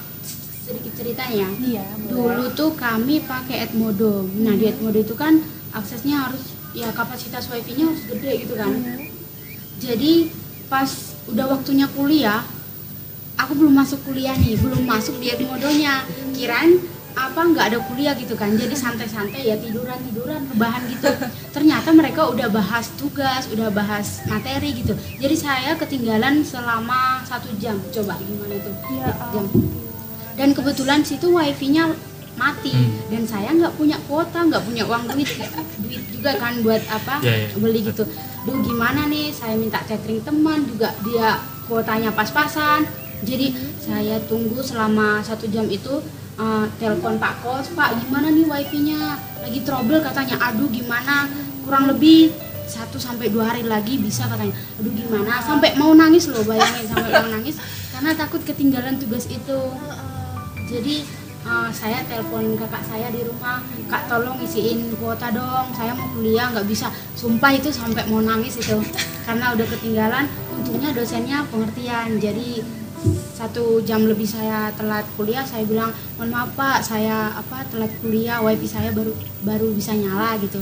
sedikit 0.65 0.93
ceritanya. 0.97 1.49
Iya 1.61 1.85
dulu 2.09 2.49
tuh 2.57 2.73
kami 2.73 3.21
pakai 3.23 3.69
Edmodo. 3.69 4.25
Nah 4.41 4.57
di 4.57 4.73
Edmodo 4.73 4.97
itu 4.97 5.13
kan 5.13 5.45
aksesnya 5.77 6.33
harus 6.33 6.57
ya 6.73 6.89
kapasitas 6.97 7.45
wifi-nya 7.53 7.93
harus 7.93 8.09
gede 8.09 8.49
gitu 8.49 8.57
kan. 8.57 8.73
Jadi 9.79 10.33
pas 10.73 10.89
udah 11.29 11.45
waktunya 11.49 11.85
kuliah 11.93 12.41
aku 13.39 13.53
belum 13.55 13.75
masuk 13.75 14.03
kuliah 14.05 14.35
nih 14.35 14.59
belum 14.59 14.83
masuk 14.85 15.17
di 15.17 15.31
Edmodonya 15.31 16.03
kirain 16.35 16.83
apa 17.19 17.41
nggak 17.43 17.65
ada 17.75 17.79
kuliah 17.83 18.15
gitu 18.15 18.39
kan. 18.39 18.55
Jadi 18.55 18.79
santai-santai 18.79 19.43
ya 19.43 19.59
tiduran 19.59 19.99
tiduran 20.07 20.39
rebahan 20.55 20.87
gitu. 20.87 21.11
Ternyata 21.51 21.91
mereka 21.91 22.31
udah 22.31 22.47
bahas 22.47 22.95
tugas 22.95 23.51
udah 23.51 23.75
bahas 23.75 24.23
materi 24.31 24.71
gitu. 24.71 24.95
Jadi 25.19 25.35
saya 25.35 25.75
ketinggalan 25.75 26.47
selama 26.47 27.27
satu 27.27 27.51
jam. 27.59 27.75
Coba 27.91 28.15
gimana 28.23 28.55
tuh 28.63 28.75
ya 28.95 29.11
jam. 29.35 29.45
dan 30.39 30.55
kebetulan 30.55 31.03
situ 31.03 31.35
wifi-nya 31.35 31.91
mati. 32.39 32.71
Hmm. 32.71 33.11
dan 33.11 33.23
saya 33.27 33.51
nggak 33.51 33.75
punya 33.75 33.99
kuota 34.07 34.39
nggak 34.47 34.63
punya 34.63 34.87
uang 34.87 35.11
duit. 35.11 35.27
Duit 35.83 36.03
juga 36.15 36.39
kan 36.39 36.55
buat 36.63 36.87
apa 36.87 37.19
Ya, 37.27 37.51
ya. 37.51 37.59
beli 37.59 37.83
gitu. 37.83 38.07
Duh 38.47 38.59
gimana 38.63 39.11
nih? 39.11 39.35
Saya 39.35 39.59
minta 39.59 39.83
catering 39.83 40.23
teman 40.23 40.63
juga 40.71 40.95
dia 41.03 41.43
kuotanya 41.67 42.15
pas-pasan 42.15 42.87
jadi 43.23 43.51
saya 43.83 44.23
tunggu 44.31 44.63
selama 44.63 45.19
satu 45.27 45.51
jam 45.51 45.67
itu 45.67 45.99
eh, 46.39 46.67
telepon 46.79 47.19
pak 47.19 47.43
kos 47.43 47.75
pak 47.75 47.99
gimana 48.07 48.31
nih 48.31 48.47
wifi-nya? 48.47 49.19
Lagi 49.43 49.61
trouble 49.67 49.99
katanya. 49.99 50.39
Aduh 50.39 50.71
gimana? 50.71 51.27
Kurang 51.67 51.91
lebih 51.91 52.31
satu 52.69 53.01
sampai 53.01 53.33
dua 53.33 53.51
hari 53.51 53.67
lagi 53.67 53.99
bisa 53.99 54.29
katanya. 54.31 54.55
Aduh 54.79 54.93
gimana? 54.95 55.43
Sampai 55.43 55.75
mau 55.75 55.91
nangis 55.97 56.31
loh 56.31 56.45
bayangin 56.47 56.87
sampai 56.87 57.11
mau 57.11 57.31
nangis 57.33 57.59
karena 57.91 58.15
takut 58.15 58.43
ketinggalan 58.47 58.95
tugas 59.03 59.27
itu. 59.27 59.61
Jadi 60.71 61.03
eh, 61.43 61.71
saya 61.75 62.07
telepon 62.07 62.55
kakak 62.55 62.87
saya 62.87 63.11
di 63.11 63.27
rumah 63.27 63.67
kak 63.91 64.07
tolong 64.07 64.39
isiin 64.47 64.95
kuota 65.01 65.35
dong 65.35 65.75
saya 65.75 65.91
mau 65.91 66.07
kuliah 66.15 66.55
nggak 66.55 66.71
bisa. 66.71 66.87
Sumpah 67.19 67.51
itu 67.51 67.75
sampai 67.75 68.07
mau 68.07 68.23
nangis 68.23 68.63
itu 68.63 68.79
karena 69.27 69.59
udah 69.59 69.67
ketinggalan. 69.75 70.31
Untungnya 70.55 70.95
dosennya 70.95 71.43
pengertian 71.51 72.19
jadi 72.19 72.63
satu 73.39 73.79
jam 73.87 74.03
lebih 74.03 74.27
saya 74.27 74.75
telat 74.75 75.07
kuliah 75.15 75.47
saya 75.47 75.63
bilang 75.63 75.95
mohon 76.19 76.35
maaf 76.35 76.51
pak 76.59 76.83
saya 76.83 77.31
apa 77.39 77.63
telat 77.71 77.95
kuliah 78.03 78.43
wifi 78.43 78.67
saya 78.67 78.91
baru 78.91 79.15
baru 79.47 79.71
bisa 79.71 79.95
nyala 79.95 80.35
gitu. 80.43 80.59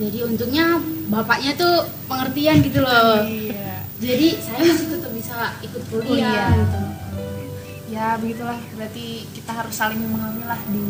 Jadi 0.00 0.24
untungnya 0.24 0.80
bapaknya 1.12 1.52
tuh 1.52 1.84
pengertian 2.08 2.64
gitu 2.64 2.80
loh. 2.80 3.20
Iya. 3.28 3.84
Jadi 4.00 4.28
saya 4.40 4.58
masih 4.64 4.88
tetap 4.88 5.12
bisa 5.12 5.36
ikut 5.60 5.82
kuliah, 5.92 6.08
Kuliah. 6.08 6.48
gitu. 6.56 6.80
Ya 7.92 8.06
begitulah. 8.16 8.56
Berarti 8.72 9.28
kita 9.36 9.52
harus 9.52 9.74
saling 9.76 10.00
memahami 10.00 10.48
lah 10.48 10.56
di 10.72 10.84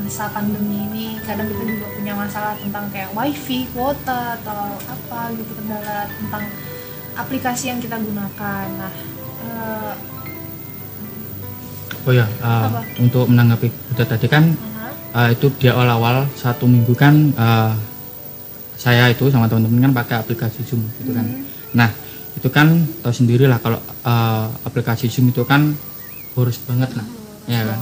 masa 0.00 0.32
pandemi 0.32 0.88
ini. 0.88 1.06
Kadang 1.20 1.44
kita 1.44 1.60
juga 1.60 1.86
punya 1.92 2.16
masalah 2.16 2.56
tentang 2.56 2.88
kayak 2.88 3.12
wifi 3.12 3.68
kuota 3.76 4.40
atau 4.40 4.80
apa 4.80 5.20
gitu 5.36 5.52
kendala 5.60 6.08
tentang 6.08 6.44
aplikasi 7.20 7.68
yang 7.68 7.84
kita 7.84 8.00
gunakan. 8.00 8.66
Nah 8.80 8.92
eh, 9.44 9.92
oh 12.06 12.12
ya 12.12 12.26
uh, 12.42 12.68
Apa? 12.68 12.80
untuk 12.98 13.30
menanggapi 13.30 13.68
Butet 13.90 14.08
tadi 14.10 14.26
kan 14.26 14.44
aha, 14.50 14.90
uh, 15.14 15.28
itu 15.30 15.46
di 15.58 15.70
awal-awal 15.70 16.26
satu 16.34 16.66
minggu 16.66 16.92
kan 16.98 17.30
uh, 17.38 17.72
saya 18.82 19.06
itu 19.14 19.30
sama 19.30 19.46
teman-teman 19.46 19.86
kan 19.86 19.92
pakai 19.94 20.16
aplikasi 20.18 20.66
Zoom 20.66 20.82
gitu 20.98 21.14
kan. 21.14 21.22
Mhm. 21.22 21.78
Nah 21.78 21.90
itu 22.34 22.48
kan 22.50 22.82
tahu 22.98 23.14
sendiri 23.14 23.46
lah 23.46 23.62
kalau 23.62 23.78
uh, 24.02 24.50
aplikasi 24.66 25.06
Zoom 25.06 25.30
itu 25.30 25.46
kan 25.46 25.78
boros 26.34 26.58
banget 26.66 26.90
lah, 26.98 27.06
ya 27.46 27.62
kan. 27.62 27.78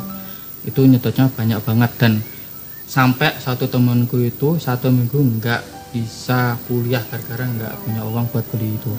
Itu 0.60 0.84
nyetotnya 0.84 1.32
banyak 1.32 1.56
banget 1.64 1.90
dan 1.96 2.12
sampai 2.84 3.32
satu 3.40 3.64
temanku 3.64 4.20
itu 4.20 4.60
satu 4.60 4.92
minggu 4.92 5.40
nggak 5.40 5.62
bisa 5.96 6.60
kuliah 6.68 7.00
gara-gara 7.08 7.48
nggak 7.48 7.74
punya 7.80 8.04
uang 8.04 8.28
buat 8.28 8.44
beli 8.52 8.76
itu. 8.76 8.92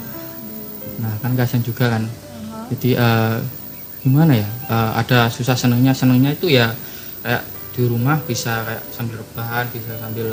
Nah 1.06 1.14
kan 1.22 1.38
kasihan 1.38 1.62
juga 1.62 1.86
kan. 1.86 2.04
aha. 2.10 2.66
Jadi 2.74 2.90
uh, 2.98 3.38
gimana 4.02 4.34
ya? 4.38 4.50
Uh, 4.68 4.92
ada 4.98 5.30
susah 5.30 5.56
senangnya 5.56 5.94
senangnya 5.94 6.34
itu 6.34 6.50
ya 6.50 6.74
kayak 7.22 7.44
di 7.72 7.84
rumah 7.88 8.18
bisa 8.26 8.66
kayak 8.68 8.84
sambil 8.92 9.22
rebahan, 9.22 9.66
bisa 9.72 9.96
sambil 10.02 10.28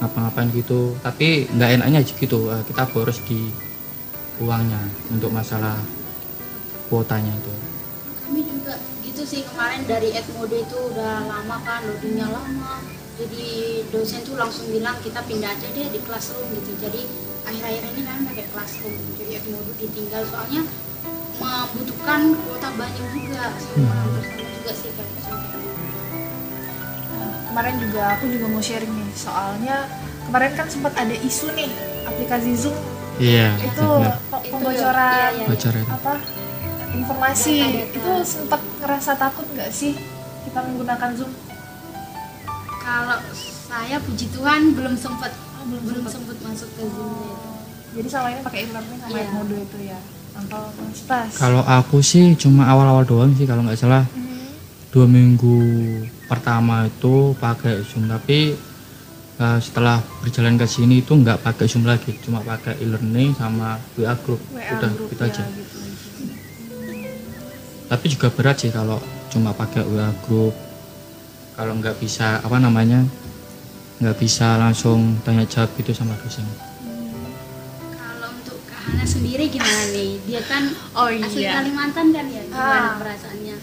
ngapa-ngapain 0.00 0.48
gitu. 0.54 0.94
Tapi 1.04 1.50
nggak 1.52 1.70
enaknya 1.82 2.00
gitu. 2.06 2.48
uh, 2.48 2.62
kita 2.64 2.86
boros 2.90 3.20
di 3.26 3.50
uangnya 4.40 4.80
untuk 5.12 5.28
masalah 5.30 5.76
kuotanya 6.88 7.30
itu. 7.30 7.54
kami 8.26 8.42
juga 8.42 8.74
gitu 9.04 9.22
sih 9.22 9.44
kemarin 9.46 9.84
dari 9.86 10.10
Edmode 10.16 10.64
itu 10.64 10.76
udah 10.90 11.28
lama 11.28 11.56
kan 11.62 11.86
loadingnya 11.86 12.26
lama 12.26 12.82
jadi 13.20 13.84
dosen 13.92 14.24
tuh 14.24 14.40
langsung 14.40 14.66
bilang 14.72 14.96
kita 15.04 15.20
pindah 15.28 15.52
aja 15.54 15.68
deh 15.70 15.86
di 15.92 16.00
classroom 16.02 16.48
gitu 16.56 16.72
jadi 16.80 17.04
akhir-akhir 17.46 17.82
ini 17.94 18.02
kami 18.02 18.20
pakai 18.32 18.46
classroom 18.50 18.96
jadi 19.20 19.44
Edmode 19.44 19.72
ditinggal 19.78 20.22
soalnya 20.26 20.62
membutuhkan 21.50 22.20
kuota 22.36 22.68
banyak 22.72 23.06
juga 23.12 23.42
sama 23.54 23.92
sama 23.92 24.20
juga 24.52 24.72
sih 24.72 24.90
kayak. 24.90 25.08
Nah, 27.10 27.32
kemarin 27.46 27.74
juga 27.78 28.02
aku 28.12 28.24
juga 28.28 28.46
mau 28.46 28.60
sharing 28.60 28.92
nih 28.92 29.10
soalnya 29.12 29.76
kemarin 30.24 30.52
kan 30.54 30.66
sempat 30.66 30.92
ada 30.94 31.16
isu 31.16 31.46
nih 31.52 31.70
aplikasi 32.04 32.54
Zoom 32.56 32.76
Iya. 33.16 33.52
itu 33.60 33.84
pembocoran 34.30 35.30
iya, 35.36 35.44
iya. 35.44 35.84
Apa 35.86 36.14
informasi 36.90 37.54
Data-data. 37.60 37.92
itu 37.92 38.12
sempat 38.24 38.60
ngerasa 38.78 39.12
takut 39.14 39.44
nggak 39.46 39.70
sih 39.70 39.92
kita 40.42 40.58
menggunakan 40.62 41.10
Zoom 41.12 41.32
kalau 42.80 43.20
saya 43.68 44.00
puji 44.00 44.26
Tuhan 44.30 44.72
belum 44.72 44.96
sempat 44.96 45.30
Oh, 45.52 45.68
belum 45.68 45.84
belum 45.84 46.04
sempat 46.08 46.40
masuk 46.40 46.72
ke 46.72 46.82
Zoom 46.82 47.12
itu 47.12 47.50
jadi 47.92 48.08
selama 48.08 48.28
ini 48.30 48.40
pakai 48.40 48.60
e-learning 48.64 48.98
sama 48.98 49.10
Iya. 49.10 49.20
Edmodo 49.22 49.56
itu 49.58 49.78
ya 49.84 49.98
Kalau 51.36 51.62
aku 51.66 51.98
sih 52.02 52.34
cuma 52.38 52.70
awal-awal 52.70 53.02
doang 53.06 53.32
sih 53.34 53.46
kalau 53.46 53.66
nggak 53.66 53.78
salah. 53.78 54.04
Mhm. 54.14 54.28
dua 54.90 55.06
minggu 55.06 55.58
pertama 56.26 56.82
itu 56.90 57.30
pakai 57.38 57.86
Zoom 57.86 58.10
tapi 58.10 58.58
uh, 59.38 59.58
setelah 59.62 60.02
berjalan 60.18 60.58
ke 60.58 60.66
sini 60.66 60.98
itu 60.98 61.14
nggak 61.14 61.46
pakai 61.46 61.70
Zoom 61.70 61.86
lagi 61.86 62.10
cuma 62.26 62.42
pakai 62.42 62.74
e-learning 62.82 63.30
sama 63.38 63.78
WA 63.94 64.18
group. 64.18 64.42
WA 64.50 64.66
udah 64.66 64.90
group 64.90 65.14
gitu 65.14 65.22
ya, 65.22 65.30
aja 65.30 65.44
gitu 65.46 65.76
aja. 65.78 65.94
tapi 67.86 68.04
juga 68.10 68.28
berat 68.34 68.56
sih 68.58 68.70
kalau 68.74 68.98
cuma 69.30 69.54
pakai 69.54 69.86
WA 69.86 70.10
group. 70.26 70.54
Kalau 71.54 71.76
nggak 71.78 71.94
bisa 72.02 72.42
apa 72.42 72.56
namanya 72.58 73.06
nggak 74.00 74.16
bisa 74.16 74.56
langsung 74.56 75.20
tanya 75.22 75.44
jawab 75.44 75.70
gitu 75.76 75.92
sama 75.92 76.16
dosen 76.24 76.69
Hana 78.80 79.04
sendiri 79.04 79.44
gimana 79.46 79.82
nih 79.90 80.10
dia 80.22 80.40
kan 80.42 80.64
oh 80.94 81.06
asli 81.06 81.42
iya 81.42 81.52
Kalimantan 81.56 82.06
kan 82.08 82.26
ya 82.26 82.42
Ah. 82.46 82.48
gimana 82.50 82.90
perasaannya 82.98 83.56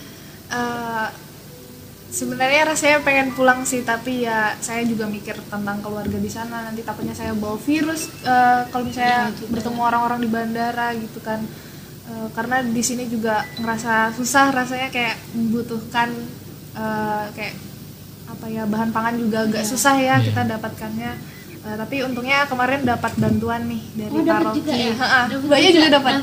Eh, 0.47 1.07
sebenarnya 2.09 2.61
rasanya 2.65 2.97
pengen 3.01 3.29
pulang 3.31 3.61
sih 3.61 3.83
tapi 3.83 4.23
ya 4.23 4.55
saya 4.57 4.79
juga 4.81 5.03
mikir 5.05 5.35
tentang 5.43 5.77
keluarga 5.77 6.15
di 6.17 6.29
sana 6.29 6.63
nanti 6.63 6.79
takutnya 6.81 7.11
saya 7.11 7.33
bawa 7.33 7.59
virus 7.59 8.07
eh, 8.23 8.61
kalau 8.65 8.85
misalnya 8.85 9.27
juga. 9.33 9.51
bertemu 9.51 9.79
orang-orang 9.83 10.19
di 10.19 10.29
bandara 10.29 10.87
gitu 10.93 11.19
kan 11.19 11.41
Eh, 12.07 12.29
karena 12.31 12.63
di 12.63 12.79
sini 12.79 13.03
juga 13.05 13.43
ngerasa 13.57 14.15
susah 14.15 14.47
rasanya 14.49 14.87
kayak 14.87 15.19
membutuhkan 15.33 16.07
eh, 16.73 17.25
kayak 17.33 17.51
apa 18.27 18.45
ya 18.47 18.63
bahan 18.63 18.89
pangan 18.89 19.15
juga 19.17 19.43
agak 19.43 19.59
Iya. 19.59 19.67
susah 19.67 19.95
ya 19.97 20.15
Iya. 20.15 20.23
kita 20.23 20.41
dapatkannya 20.47 21.11
Eh, 21.67 21.75
tapi 21.75 21.99
untungnya 21.99 22.47
kemarin 22.47 22.79
dapat 22.81 23.11
bantuan 23.15 23.67
nih 23.67 23.83
dari 23.93 24.11
oh 24.13 24.23
paroki 24.23 24.59
juga 24.61 24.71
ya 24.73 24.93
Mbaknya 25.37 25.69
juga 25.73 25.89
dapat 25.91 26.13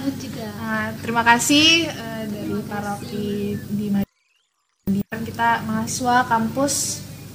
Nah, 0.57 0.87
terima 0.97 1.21
kasih 1.23 1.67
eh, 1.87 2.23
dari 2.25 2.49
Terima 2.49 2.57
kasih. 2.57 2.71
paroki 2.73 3.29
di 3.69 3.87
Madiun 3.93 5.21
kita 5.23 5.49
mahasiswa 5.63 6.17
kampus 6.25 6.75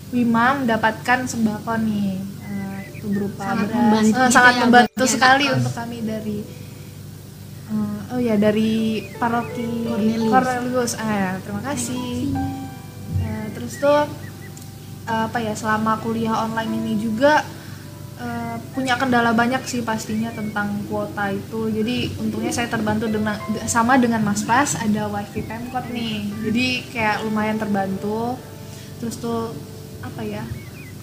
Wima 0.09 0.57
mendapatkan 0.57 1.19
sembako 1.23 1.73
nih 1.79 2.17
eh, 2.17 2.79
itu 2.89 3.05
berupa 3.07 3.45
Sangat 3.45 3.61
beras. 3.61 3.77
membantu 3.77 4.09
kita 4.09 4.25
sangat 4.31 4.53
ya 4.55 4.61
membantu 4.63 4.97
buat 4.97 5.05
sekali 5.07 5.29
anak-anak. 5.43 5.59
untuk 5.59 5.73
kami 5.77 5.97
dari 6.01 6.37
eh, 7.69 7.99
oh 8.09 8.19
ya 8.19 8.35
dari 8.35 8.71
paroki 9.13 9.69
Cornelius. 9.85 10.31
Cornelius. 10.31 10.91
Ah, 10.97 11.13
ya, 11.13 11.31
terima 11.37 11.61
kasih. 11.61 12.09
Eh, 13.19 13.45
terus 13.53 13.73
tuh 13.77 14.01
eh, 15.05 15.21
apa 15.23 15.37
ya 15.37 15.53
selama 15.53 16.01
kuliah 16.01 16.41
online 16.41 16.73
ini 16.75 16.93
juga 16.97 17.45
eh, 18.19 18.55
punya 18.75 18.99
kendala 18.99 19.31
banyak 19.31 19.63
sih 19.63 19.81
pastinya 19.81 20.29
tentang 20.35 20.83
kuota 20.91 21.31
itu. 21.31 21.71
Jadi 21.71 22.19
untungnya 22.19 22.51
saya 22.51 22.67
terbantu 22.67 23.07
dengan 23.07 23.35
sama 23.65 23.95
dengan 23.95 24.21
Mas 24.23 24.43
Pras 24.43 24.75
ada 24.75 25.07
wifi 25.07 25.41
Pemkot 25.43 25.87
nih. 25.89 26.27
Jadi 26.43 26.67
kayak 26.91 27.23
lumayan 27.25 27.57
terbantu. 27.57 28.35
Terus 28.99 29.15
tuh 29.17 29.55
apa 30.03 30.21
ya 30.23 30.43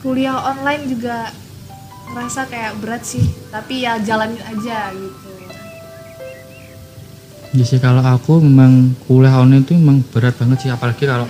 kuliah 0.05 0.37
online 0.37 0.89
juga 0.89 1.33
ngerasa 2.13 2.47
kayak 2.53 2.79
berat 2.85 3.03
sih. 3.03 3.25
Tapi 3.49 3.83
ya 3.83 3.99
jalanin 3.99 4.41
aja 4.45 4.93
gitu. 4.93 5.31
Jadi 7.57 7.65
sih 7.65 7.81
kalau 7.81 8.05
aku 8.05 8.45
memang 8.45 8.93
kuliah 9.09 9.41
online 9.41 9.65
itu 9.65 9.73
memang 9.81 10.05
berat 10.13 10.37
banget 10.37 10.69
sih 10.69 10.71
apalagi 10.71 11.09
kalau 11.09 11.25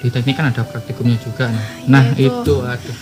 di 0.00 0.08
teknik 0.10 0.34
kan 0.34 0.50
ada 0.50 0.66
praktikumnya 0.66 1.14
juga. 1.22 1.46
Nah 1.86 2.02
iya 2.18 2.34
itu, 2.34 2.42
itu. 2.42 2.54
aduh 2.66 2.98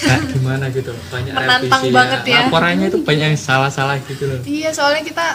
kayak 0.00 0.22
gimana 0.30 0.64
gitu 0.68 0.90
loh 0.90 1.02
banyak 1.08 1.32
Menantang 1.32 1.62
revisi 1.80 1.88
banget 1.90 2.20
ya. 2.24 2.38
laporannya 2.42 2.86
itu 2.86 2.98
banyak 3.00 3.26
yang 3.28 3.40
salah-salah 3.40 3.96
gitu 4.00 4.24
loh 4.24 4.40
Iya, 4.40 4.70
soalnya 4.70 5.02
kita 5.02 5.26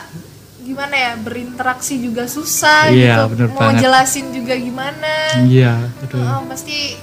gimana 0.59 0.95
ya 0.95 1.11
berinteraksi 1.17 1.99
juga 1.99 2.23
susah 2.25 2.87
Iya, 2.87 3.15
gitu. 3.19 3.23
bener 3.31 3.47
Mau 3.49 3.59
banget. 3.61 3.81
jelasin 3.81 4.25
juga 4.29 4.53
gimana. 4.55 5.13
iya 5.43 5.73
aduh 5.99 6.23
Oh, 6.23 6.41
pasti 6.47 6.95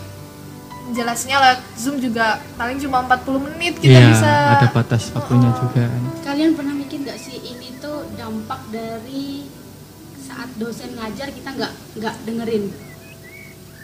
jelasnya 0.90 1.36
lewat 1.36 1.60
Zoom 1.76 1.96
juga 1.98 2.26
paling 2.54 2.76
cuma 2.76 3.04
40 3.04 3.46
menit 3.46 3.74
kita 3.76 3.94
iya 3.94 4.10
bisa. 4.10 4.32
ada 4.56 4.68
batas 4.68 5.12
waktunya 5.12 5.46
Oh. 5.46 5.58
juga 5.60 5.86
kan 5.86 6.02
kalian 6.24 6.50
pernah 6.52 6.74
mikir 6.74 6.98
nggak 7.00 7.14
sih 7.16 7.38
ini 7.38 7.78
tuh 7.78 8.10
dampak 8.12 8.58
dari 8.68 9.46
saat 10.20 10.50
dosen 10.56 10.90
ngajar 10.92 11.30
kita 11.30 11.46
nggak 11.48 11.72
nggak 11.94 12.14
dengerin 12.24 12.64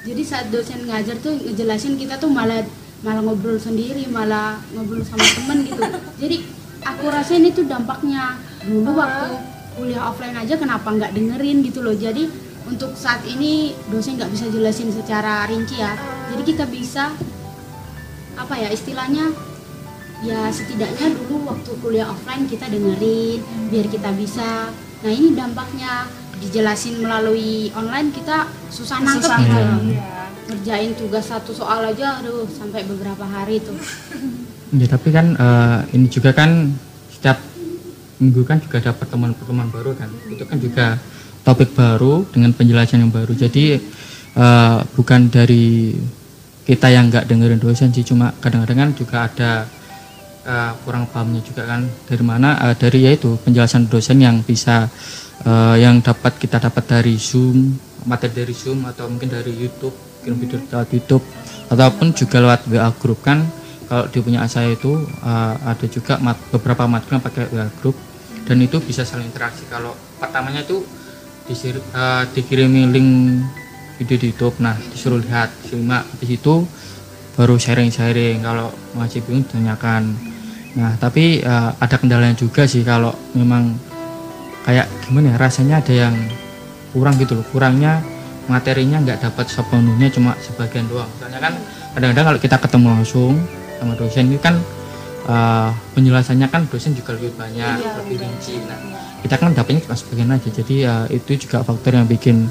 jadi 0.02 0.22
saat 0.22 0.46
dosen 0.48 0.82
ngajar 0.82 1.14
tuh 1.16 1.34
ngejelasin 1.36 1.94
kita 1.94 2.14
tuh 2.16 2.26
malah 2.28 2.66
malah 3.04 3.22
ngobrol 3.24 3.60
sendiri 3.60 4.08
malah 4.08 4.60
ngobrol 4.72 5.04
sama 5.04 5.24
temen 5.24 5.66
gitu. 5.68 5.82
Jadi 6.22 6.36
aku 6.84 7.04
rasa 7.12 7.36
ini 7.36 7.52
tuh 7.52 7.68
dampaknya. 7.68 8.40
Dulu 8.66 8.96
waktu 8.96 9.26
kuliah 9.76 10.08
offline 10.08 10.36
aja 10.36 10.56
kenapa 10.56 10.88
nggak 10.88 11.12
dengerin 11.12 11.60
gitu 11.66 11.84
loh. 11.84 11.92
Jadi 11.92 12.28
untuk 12.66 12.96
saat 12.96 13.22
ini 13.28 13.76
dosen 13.92 14.16
nggak 14.16 14.32
bisa 14.32 14.48
jelasin 14.48 14.88
secara 14.90 15.44
rinci 15.50 15.78
ya. 15.78 15.92
Jadi 16.32 16.42
kita 16.42 16.64
bisa 16.66 17.12
apa 18.36 18.54
ya 18.56 18.68
istilahnya 18.68 19.32
ya 20.24 20.48
setidaknya 20.48 21.12
dulu 21.12 21.52
waktu 21.52 21.70
kuliah 21.84 22.08
offline 22.08 22.48
kita 22.48 22.68
dengerin 22.68 23.40
biar 23.68 23.86
kita 23.92 24.10
bisa. 24.16 24.72
Nah 25.04 25.12
ini 25.12 25.36
dampaknya. 25.36 26.08
Dijelasin 26.36 27.00
melalui 27.00 27.72
online 27.72 28.12
kita 28.12 28.44
susah 28.68 29.00
nangkep 29.00 29.24
Susah 29.24 29.40
gitu. 29.40 29.56
Iya. 29.56 30.15
Ngerjain 30.46 30.94
tugas 30.94 31.26
satu 31.26 31.50
soal 31.50 31.82
aja 31.90 32.22
aduh 32.22 32.46
sampai 32.46 32.86
beberapa 32.86 33.26
hari 33.26 33.58
tuh. 33.58 33.74
Ya 34.74 34.86
tapi 34.86 35.10
kan 35.10 35.34
eh, 35.34 35.78
ini 35.98 36.06
juga 36.06 36.30
kan 36.30 36.70
setiap 37.10 37.38
minggu 38.22 38.46
kan 38.46 38.62
juga 38.62 38.78
ada 38.78 38.94
pertemuan-pertemuan 38.94 39.70
baru 39.74 39.98
kan. 39.98 40.10
Itu 40.30 40.46
kan 40.46 40.58
juga 40.62 40.86
topik 41.42 41.74
baru 41.74 42.26
dengan 42.30 42.54
penjelasan 42.54 43.02
yang 43.02 43.10
baru. 43.10 43.34
Jadi 43.34 43.78
eh, 44.38 44.78
bukan 44.94 45.20
dari 45.30 45.94
kita 46.66 46.90
yang 46.90 47.10
nggak 47.10 47.26
dengerin 47.30 47.62
dosen 47.62 47.94
sih 47.94 48.02
cuma 48.02 48.34
kadang-kadang 48.42 48.78
kan 48.86 48.90
juga 48.98 49.16
ada 49.30 49.52
uh, 50.46 50.72
kurang 50.82 51.06
pahamnya 51.10 51.38
juga 51.42 51.62
kan. 51.62 51.86
Dari 52.06 52.24
mana 52.26 52.58
uh, 52.58 52.74
dari 52.74 53.06
yaitu 53.06 53.38
penjelasan 53.42 53.86
dosen 53.86 54.18
yang 54.18 54.42
bisa 54.42 54.90
uh, 55.46 55.78
yang 55.78 56.02
dapat 56.02 56.34
kita 56.42 56.58
dapat 56.58 56.86
dari 56.86 57.14
Zoom 57.22 57.78
materi 58.06 58.32
dari 58.46 58.54
Zoom 58.54 58.86
atau 58.86 59.10
mungkin 59.10 59.28
dari 59.28 59.50
YouTube 59.50 59.94
kirim 60.26 60.42
video 60.42 60.58
lewat 60.58 60.90
YouTube 60.90 61.22
ataupun 61.70 62.10
juga 62.10 62.42
lewat 62.42 62.66
WA 62.66 62.90
grup 62.98 63.22
kan. 63.22 63.46
Kalau 63.86 64.10
di 64.10 64.18
punya 64.18 64.42
saya 64.50 64.74
itu 64.74 64.98
uh, 65.22 65.54
ada 65.62 65.86
juga 65.86 66.18
mat, 66.18 66.34
beberapa 66.50 66.90
matkul 66.90 67.22
yang 67.22 67.24
pakai 67.24 67.46
WA 67.54 67.70
grup 67.78 67.94
dan 68.42 68.58
itu 68.58 68.82
bisa 68.82 69.06
saling 69.06 69.30
interaksi. 69.30 69.62
Kalau 69.70 69.94
pertamanya 70.18 70.66
itu 70.66 70.82
disir, 71.46 71.78
uh, 71.94 72.26
dikirimi 72.34 72.90
link 72.90 73.10
video 74.02 74.18
di 74.18 74.34
YouTube 74.34 74.58
nah 74.60 74.76
disuruh 74.92 75.22
lihat 75.22 75.48
simak 75.64 76.04
di 76.20 76.36
situ 76.36 76.68
baru 77.32 77.56
sharing-sharing 77.56 78.44
kalau 78.44 78.68
masih 78.92 79.24
bingung 79.24 79.48
tanyakan 79.48 80.12
nah 80.76 80.92
tapi 81.00 81.40
uh, 81.40 81.72
ada 81.80 81.96
kendalanya 81.96 82.36
juga 82.36 82.68
sih 82.68 82.84
kalau 82.84 83.16
memang 83.32 83.72
kayak 84.68 84.84
gimana 85.06 85.32
ya 85.32 85.36
rasanya 85.40 85.80
ada 85.80 85.94
yang 85.94 86.14
kurang 86.96 87.14
gitu 87.20 87.36
loh. 87.36 87.46
Kurangnya 87.52 88.00
materinya 88.46 88.98
nggak 89.00 89.18
dapat 89.22 89.46
sepenuhnya 89.46 90.08
cuma 90.08 90.34
sebagian 90.38 90.86
doang 90.86 91.10
soalnya 91.16 91.40
kan 91.40 91.54
kadang-kadang 91.92 92.24
kalau 92.26 92.38
kita 92.38 92.56
ketemu 92.58 92.86
langsung 92.92 93.32
sama 93.76 93.92
dosen 93.92 94.28
itu 94.28 94.38
kan 94.38 94.54
uh, 95.24 95.68
penjelasannya 95.92 96.46
kan 96.46 96.62
dosen 96.66 96.92
juga 96.92 97.12
lebih 97.12 97.34
banyak 97.34 97.74
Iya, 97.76 97.92
lebih 97.98 98.16
udah. 98.16 98.28
rinci 98.28 98.54
nah 98.64 98.78
kita 99.18 99.34
kan 99.34 99.50
dapatnya 99.50 99.80
cuma 99.82 99.96
sebagian 99.96 100.30
aja 100.30 100.48
jadi 100.52 100.76
uh, 100.84 101.06
itu 101.08 101.30
juga 101.38 101.60
faktor 101.60 101.92
yang 101.92 102.06
bikin 102.06 102.46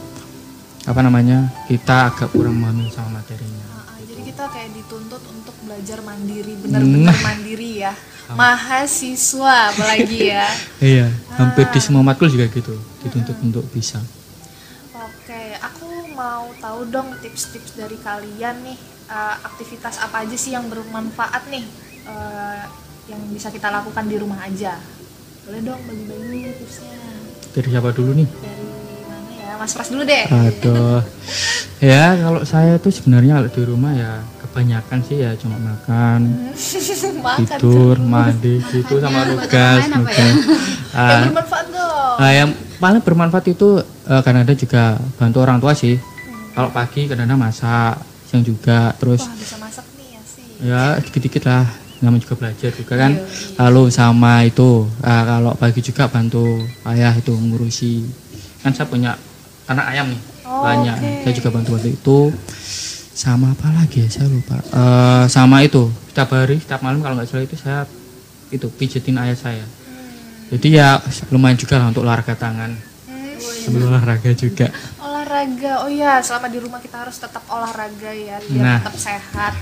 apa 0.84 1.00
namanya 1.00 1.50
kita 1.66 2.10
agak 2.10 2.30
kurang 2.30 2.60
memahami 2.60 2.90
sama 2.90 3.18
materinya 3.18 3.64
Ah, 3.66 3.88
ah, 3.88 3.98
jadi 4.02 4.22
kita 4.24 4.44
kayak 4.46 4.70
dituntut 4.72 5.24
untuk 5.26 5.56
belajar 5.62 5.98
mandiri, 6.00 6.54
benar-benar 6.58 7.10
Nah. 7.10 7.22
mandiri 7.30 7.72
ya. 7.80 7.94
Mahasiswa 8.28 9.70
apalagi 9.70 10.20
ya. 10.28 10.46
iya 10.84 11.08
hampir 11.32 11.66
di 11.68 11.78
Ah. 11.78 11.82
semua 11.82 12.02
matkul 12.02 12.28
juga 12.28 12.46
gitu 12.48 12.74
dituntut 13.00 13.38
untuk 13.40 13.64
bisa 13.70 13.98
mau 16.46 16.54
tahu 16.56 16.80
dong 16.88 17.10
tips-tips 17.20 17.74
dari 17.74 17.98
kalian 17.98 18.62
nih. 18.62 18.78
eh, 19.06 19.36
aktivitas 19.42 19.98
apa 20.00 20.22
aja 20.22 20.34
sih 20.34 20.50
yang 20.50 20.66
bermanfaat 20.66 21.46
nih 21.48 21.62
eh, 22.06 22.62
yang 23.06 23.22
bisa 23.30 23.50
kita 23.50 23.70
lakukan 23.70 24.06
di 24.06 24.18
rumah 24.18 24.42
aja? 24.42 24.78
Boleh 25.42 25.62
dong 25.62 25.82
bagi-bagi 25.84 26.54
tipsnya. 26.56 26.98
dari 27.52 27.68
siapa 27.68 27.90
dulu 27.90 28.12
nih 28.14 28.26
Dari 28.26 28.66
mana 29.04 29.30
ya? 29.32 29.54
Mas 29.56 29.74
Pras 29.74 29.90
dulu 29.90 30.04
deh. 30.04 30.26
Aduh. 30.26 31.02
ya 31.78 32.14
kalau 32.16 32.42
saya 32.44 32.78
tuh 32.78 32.90
sebenarnya 32.90 33.38
kalau 33.38 33.50
di 33.52 33.62
rumah 33.64 33.94
ya 33.94 34.12
kebanyakan 34.42 35.00
sih 35.02 35.18
ya 35.20 35.32
cuma 35.36 35.58
makan, 35.60 36.20
Makan 37.26 37.46
tidur, 37.46 37.96
terus. 37.96 38.10
mandi 38.10 38.56
gitu 38.72 38.94
sama 38.98 39.22
tugas, 39.28 39.82
ya? 39.82 39.94
nugas. 39.94 40.34
Yang 40.96 41.22
bermanfaat 41.30 41.66
dong. 41.70 42.16
ah, 42.18 42.32
yang 42.32 42.50
paling 42.76 43.02
bermanfaat 43.02 43.46
itu 43.48 43.70
eh, 43.84 44.22
kadang-kadang 44.22 44.58
juga 44.58 44.84
bantu 45.16 45.38
orang 45.40 45.58
tua 45.60 45.74
sih. 45.74 45.96
Kalau 46.56 46.70
pagi 46.72 47.06
kadang-kadang 47.06 47.36
masak, 47.38 48.00
siang 48.26 48.42
juga, 48.42 48.96
terus 48.96 49.22
Wah, 49.22 49.36
bisa 49.36 49.56
masak 49.60 49.86
nih 49.94 50.08
ya 50.10 50.22
sih. 50.24 50.44
ya 50.64 50.84
dikit-dikit 51.00 51.44
lah. 51.46 51.68
Namanya 52.00 52.22
juga 52.24 52.36
belajar 52.38 52.72
juga 52.72 52.94
kan. 52.98 53.12
Iya, 53.12 53.24
iya. 53.24 53.56
lalu 53.62 53.84
sama 53.90 54.44
itu 54.44 54.70
ah, 55.02 55.24
kalau 55.26 55.52
pagi 55.54 55.80
juga 55.80 56.08
bantu 56.08 56.44
ayah 56.88 57.12
itu 57.12 57.32
ngurusi. 57.32 58.08
Kan 58.62 58.72
saya 58.72 58.88
punya 58.88 59.16
anak 59.66 59.86
ayam 59.92 60.08
nih 60.10 60.22
Oh, 60.46 60.62
banyak. 60.62 60.94
oke. 60.94 61.12
saya 61.26 61.34
juga 61.34 61.50
bantu 61.50 61.70
bantu 61.74 61.90
itu. 61.90 62.20
Sama 63.12 63.52
apa 63.52 63.72
lagi 63.72 64.04
ya? 64.04 64.10
Saya 64.12 64.28
lupa. 64.28 64.60
Eh, 64.62 65.26
sama 65.26 65.60
itu. 65.60 65.88
Setiap 66.12 66.30
hari 66.32 66.60
setiap 66.60 66.80
malam 66.80 67.00
kalau 67.00 67.16
nggak 67.16 67.26
salah 67.26 67.44
itu 67.44 67.56
saya 67.56 67.84
itu 68.48 68.68
pijetin 68.70 69.18
ayah 69.18 69.34
saya. 69.34 69.66
Hmm. 69.66 70.54
jadi 70.54 70.68
ya 70.70 70.90
lumayan 71.28 71.58
juga 71.58 71.82
lah 71.82 71.90
untuk 71.90 72.06
olahraga 72.06 72.38
tangan. 72.38 72.72
Hmm. 73.10 73.36
sambil 73.42 73.90
olahraga 73.90 74.30
juga 74.32 74.70
olahraga. 75.26 75.74
Oh 75.82 75.90
ya 75.90 76.22
selama 76.22 76.48
di 76.48 76.60
rumah 76.62 76.78
kita 76.78 77.02
harus 77.02 77.18
tetap 77.18 77.42
olahraga 77.50 78.12
ya 78.14 78.38
biar 78.46 78.62
Nah. 78.62 78.78
tetap 78.80 78.96
sehat. 78.96 79.54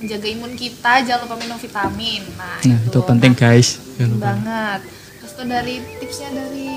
Menjaga 0.00 0.26
imun 0.30 0.54
kita 0.56 0.92
jangan 1.04 1.28
lupa 1.28 1.36
minum 1.36 1.58
vitamin. 1.60 2.22
Nah, 2.38 2.56
nah 2.62 2.78
itu 2.80 2.98
penting 3.04 3.32
Nah, 3.36 3.42
guys. 3.42 3.68
Jangan 3.76 3.84
penting 3.84 4.10
lupa. 4.16 4.24
banget. 4.24 4.80
Terus 5.20 5.32
tuh 5.34 5.46
dari 5.46 5.74
tipsnya 6.00 6.28
dari 6.32 6.70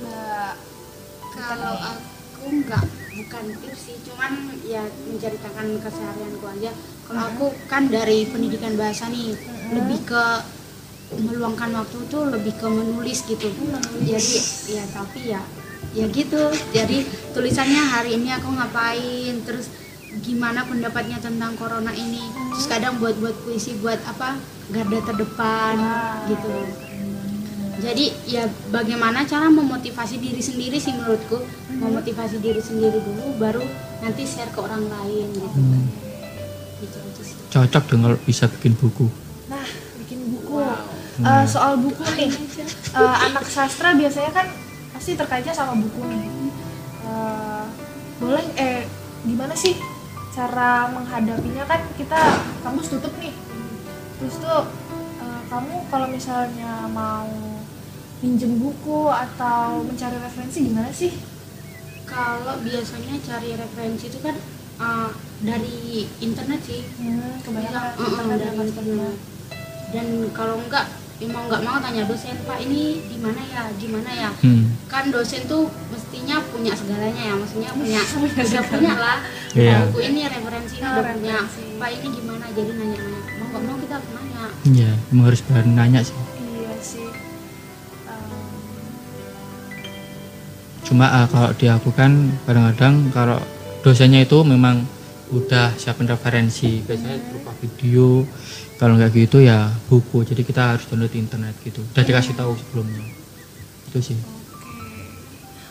mbak 0.00 0.54
kalau 1.34 1.74
aku 1.76 2.44
nggak 2.48 2.84
bukan 3.20 3.44
tips 3.60 3.80
sih. 3.84 3.96
Cuman 4.00 4.32
ya 4.64 4.80
menceritakan 4.86 5.66
keseharianku 5.76 6.46
aja. 6.46 6.70
Kalau 7.04 7.22
aku 7.26 7.44
kan 7.66 7.90
dari 7.90 8.24
pendidikan 8.24 8.78
bahasa 8.78 9.10
nih 9.10 9.34
lebih 9.74 10.00
ke 10.06 10.24
meluangkan 11.10 11.74
waktu 11.74 12.06
tuh 12.06 12.32
lebih 12.32 12.54
ke 12.54 12.64
menulis 12.64 13.26
gitu. 13.28 13.50
Jadi 14.00 14.38
ya 14.72 14.84
tapi 14.88 15.20
ya 15.36 15.42
ya 15.94 16.06
gitu. 16.10 16.42
Jadi 16.70 17.06
tulisannya 17.34 17.82
hari 17.82 18.18
ini 18.18 18.30
aku 18.34 18.48
ngapain 18.54 19.34
terus 19.42 19.70
gimana 20.22 20.66
pendapatnya 20.66 21.18
tentang 21.22 21.54
corona 21.54 21.94
ini. 21.94 22.22
Terus 22.54 22.66
kadang 22.66 22.98
buat 22.98 23.14
buat 23.18 23.34
puisi 23.46 23.78
buat 23.78 23.98
apa 24.06 24.38
garda 24.70 24.98
terdepan 25.02 25.74
Wah, 25.78 26.26
gitu. 26.30 26.50
Jadi 27.80 28.12
ya 28.28 28.44
bagaimana 28.68 29.24
cara 29.24 29.48
memotivasi 29.48 30.20
diri 30.20 30.42
sendiri 30.42 30.76
sih 30.76 30.94
menurutku. 30.94 31.40
Memotivasi 31.80 32.38
diri 32.42 32.60
sendiri 32.60 33.00
dulu 33.00 33.40
baru 33.40 33.64
nanti 34.04 34.26
share 34.26 34.50
ke 34.52 34.60
orang 34.60 34.84
lain 34.86 35.26
gitu. 35.32 35.48
Hmm. 35.58 35.86
gitu 36.80 36.96
aja 36.96 37.22
sih. 37.24 37.36
Cocok 37.50 37.82
dong 37.88 38.00
kalau 38.04 38.18
bisa 38.24 38.44
bikin 38.48 38.72
buku. 38.76 39.06
Nah 39.48 39.64
bikin 40.04 40.20
buku. 40.28 40.60
Eh, 41.20 41.44
soal 41.44 41.76
buku 41.76 42.04
nih. 42.16 42.32
Eh, 42.90 43.16
anak 43.28 43.44
sastra 43.48 43.92
biasanya 43.92 44.32
kan 44.32 44.46
pasti 45.00 45.16
terkaitnya 45.16 45.56
sama 45.56 45.80
buku 45.80 46.04
nih 46.12 46.28
Eh, 47.00 47.64
boleh 48.20 48.44
eh 48.60 48.84
gimana 49.24 49.56
sih 49.56 49.72
cara 50.36 50.92
menghadapinya? 50.92 51.64
Kan 51.64 51.80
kita 51.96 52.20
kampus 52.60 52.92
tutup 52.92 53.08
nih. 53.16 53.32
Terus 54.20 54.36
tuh 54.36 54.68
eh, 55.24 55.40
kamu 55.48 55.88
kalau 55.88 56.04
misalnya 56.12 56.84
mau 56.92 57.32
minjem 58.20 58.60
buku 58.60 59.08
atau 59.08 59.80
mencari 59.80 60.20
referensi 60.20 60.68
gimana 60.68 60.92
sih? 60.92 61.16
Kalau 62.04 62.60
biasanya 62.60 63.16
cari 63.24 63.56
referensi 63.56 64.12
itu 64.12 64.20
kan 64.20 64.36
uh, 64.76 65.08
dari 65.40 66.04
internet 66.20 66.60
sih. 66.60 66.84
Hmm, 67.00 67.40
kebanyakan 67.40 67.96
ya 67.96 68.36
dari 68.36 68.52
pastinya. 68.52 69.08
internet. 69.08 69.16
dan 69.90 70.06
kalau 70.36 70.60
enggak 70.60 70.99
ya 71.20 71.28
mau 71.28 71.44
nggak 71.52 71.62
mau 71.68 71.76
tanya 71.84 72.02
dosen 72.08 72.32
pak 72.48 72.58
ini 72.64 73.04
di 73.04 73.16
mana 73.20 73.40
ya? 73.44 73.62
Di 73.76 73.86
mana 73.92 74.08
ya? 74.08 74.30
Hmm. 74.40 74.72
kan 74.88 75.12
dosen 75.12 75.44
tuh 75.44 75.68
mestinya 75.92 76.40
punya 76.48 76.72
segalanya 76.72 77.22
ya 77.28 77.34
maksudnya 77.36 77.70
punya 77.76 78.00
Punya 78.16 78.40
udah 78.40 78.62
punya 78.72 78.94
lah. 78.96 79.18
Iya. 79.52 79.78
buku 79.92 80.00
ini 80.00 80.20
referensi 80.24 80.74
ini 80.80 80.88
udah 80.88 81.04
punya. 81.12 81.38
Pak 81.76 81.88
ini 81.92 82.06
gimana? 82.16 82.44
Jadi 82.56 82.70
nanya-nanya. 82.72 83.20
Mau 83.36 83.46
nggak 83.52 83.62
mau 83.68 83.76
kita 83.76 83.94
harus 84.00 84.10
nanya. 84.16 84.44
Iya, 84.64 84.90
emang 85.12 85.24
harus 85.28 85.40
berani 85.44 85.72
nanya 85.76 86.00
sih. 86.00 86.16
iya 86.16 86.72
sih. 86.80 87.08
Em, 88.08 88.24
Cuma 90.88 91.06
ah, 91.06 91.26
kalau 91.28 91.50
di 91.52 91.66
aku 91.68 91.92
kan 91.92 92.32
kadang-kadang 92.48 93.12
kalau 93.12 93.38
dosennya 93.84 94.24
itu 94.24 94.40
memang 94.40 94.88
udah 95.30 95.74
siapin 95.74 96.06
referensi, 96.06 96.82
biasanya 96.82 97.18
berupa 97.30 97.52
video. 97.58 98.26
Kalau 98.76 98.96
nggak 98.96 99.12
gitu 99.12 99.44
ya 99.44 99.68
buku. 99.86 100.24
Jadi 100.24 100.42
kita 100.42 100.74
harus 100.74 100.88
download 100.88 101.12
di 101.12 101.20
internet 101.20 101.54
gitu. 101.60 101.84
Udah 101.84 102.04
dikasih 102.04 102.32
tahu 102.32 102.56
sebelumnya. 102.56 103.04
Itu 103.92 104.00
sih. 104.00 104.16
Oke. 104.16 104.72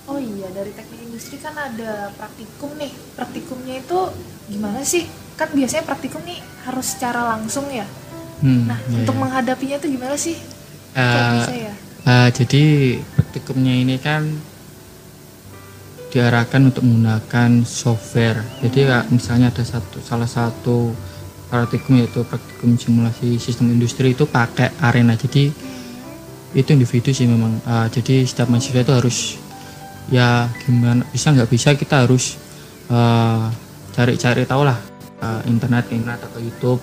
Oh 0.06 0.17
iya, 0.22 0.48
dari 0.54 0.72
teknik 0.74 1.10
industri 1.10 1.41
kan 1.41 1.58
ada 1.58 2.13
praktikum 2.13 2.78
nih. 2.78 2.93
Praktikumnya 3.17 3.76
itu 3.82 4.00
gimana 4.48 4.86
sih? 4.86 5.10
Kan 5.36 5.50
biasanya 5.54 5.84
praktikum 5.86 6.22
nih 6.22 6.38
harus 6.65 6.86
secara 6.98 7.34
langsung 7.36 7.65
ya. 7.69 7.86
Hmm, 8.39 8.69
Nah, 8.72 8.80
iya, 8.88 9.04
untuk 9.04 9.15
iya. 9.17 9.22
menghadapinya 9.26 9.76
itu 9.78 9.88
gimana 9.89 10.15
sih? 10.15 10.38
Eh, 10.95 11.32
bisa 11.36 11.54
ya? 11.54 11.74
eh, 12.06 12.30
jadi 12.34 12.63
praktikumnya 13.13 13.74
ini 13.74 13.95
kan 14.00 14.26
diarahkan 16.10 16.74
untuk 16.74 16.84
menggunakan 16.86 17.63
software. 17.65 18.41
Jadi 18.65 18.89
ya, 18.89 19.06
misalnya 19.13 19.54
ada 19.54 19.62
satu 19.62 20.02
salah 20.02 20.30
satu 20.30 20.93
praktikum 21.50 21.98
yaitu 22.02 22.26
praktikum 22.26 22.78
simulasi 22.78 23.38
sistem 23.38 23.69
industri 23.74 24.17
itu 24.17 24.26
pakai 24.26 24.74
arena. 24.82 25.13
Jadi 25.13 25.54
itu 26.58 26.69
individu 26.74 27.13
sih 27.13 27.30
memang. 27.30 27.62
Eh, 27.62 27.88
jadi 27.93 28.26
setiap 28.26 28.50
mahasiswa 28.50 28.82
itu 28.82 28.93
harus 28.93 29.17
ya 30.10 30.50
gimana 30.65 31.06
bisa 31.13 31.30
nggak 31.30 31.50
bisa 31.50 31.78
kita 31.78 32.10
harus 32.10 32.41
eh, 32.89 33.45
cari-cari 33.93 34.50
tahu 34.50 34.65
lah 34.65 34.78
eh, 35.22 35.41
internet 35.45 35.93
internet 35.93 36.26
atau 36.26 36.41
YouTube 36.41 36.82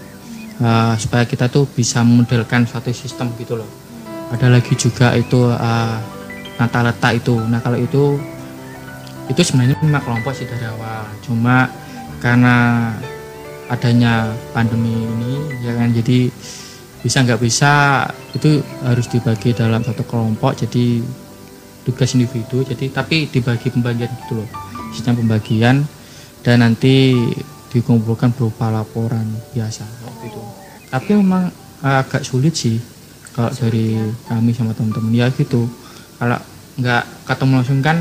eh, 0.63 0.95
supaya 0.95 1.27
kita 1.27 1.51
tuh 1.51 1.67
bisa 1.67 2.07
memodelkan 2.07 2.63
suatu 2.71 2.95
sistem 2.95 3.35
gitu 3.35 3.59
loh 3.59 3.87
ada 4.31 4.51
lagi 4.51 4.75
juga 4.75 5.15
itu 5.15 5.39
uh, 5.39 5.99
nata 6.59 6.81
letak 6.83 7.23
itu 7.23 7.37
nah 7.47 7.63
kalau 7.63 7.79
itu 7.79 8.19
itu 9.27 9.41
sebenarnya 9.43 9.77
memang 9.83 10.03
kelompok 10.03 10.33
sih 10.35 10.47
dari 10.47 10.67
awal. 10.67 11.07
Cuma 11.23 11.71
karena 12.23 12.91
adanya 13.67 14.31
pandemi 14.55 14.95
ini 14.95 15.63
ya 15.67 15.75
kan 15.75 15.91
jadi 15.91 16.31
bisa 17.03 17.23
nggak 17.27 17.43
bisa 17.43 18.07
itu 18.35 18.63
harus 18.87 19.07
dibagi 19.11 19.51
dalam 19.55 19.83
satu 19.83 20.07
kelompok 20.07 20.55
jadi 20.67 21.03
tugas 21.83 22.15
individu 22.15 22.63
jadi 22.63 22.91
tapi 22.91 23.27
dibagi 23.31 23.71
pembagian 23.75 24.11
gitu 24.27 24.43
loh. 24.43 24.49
Sistem 24.95 25.19
pembagian 25.19 25.83
dan 26.47 26.63
nanti 26.63 27.15
dikumpulkan 27.75 28.33
berupa 28.33 28.71
laporan 28.71 29.27
biasa 29.53 29.83
gitu 30.23 30.41
tapi 30.91 31.19
memang 31.19 31.51
agak 31.83 32.23
sulit 32.23 32.55
sih 32.55 32.79
kalau 33.37 33.53
dari 33.53 34.01
kami 34.31 34.57
sama 34.57 34.73
teman-teman. 34.73 35.13
Ya 35.13 35.29
gitu 35.29 35.69
kalau 36.17 36.41
nggak 36.81 37.05
ketemu 37.29 37.53
langsung 37.61 37.81
kan 37.85 38.01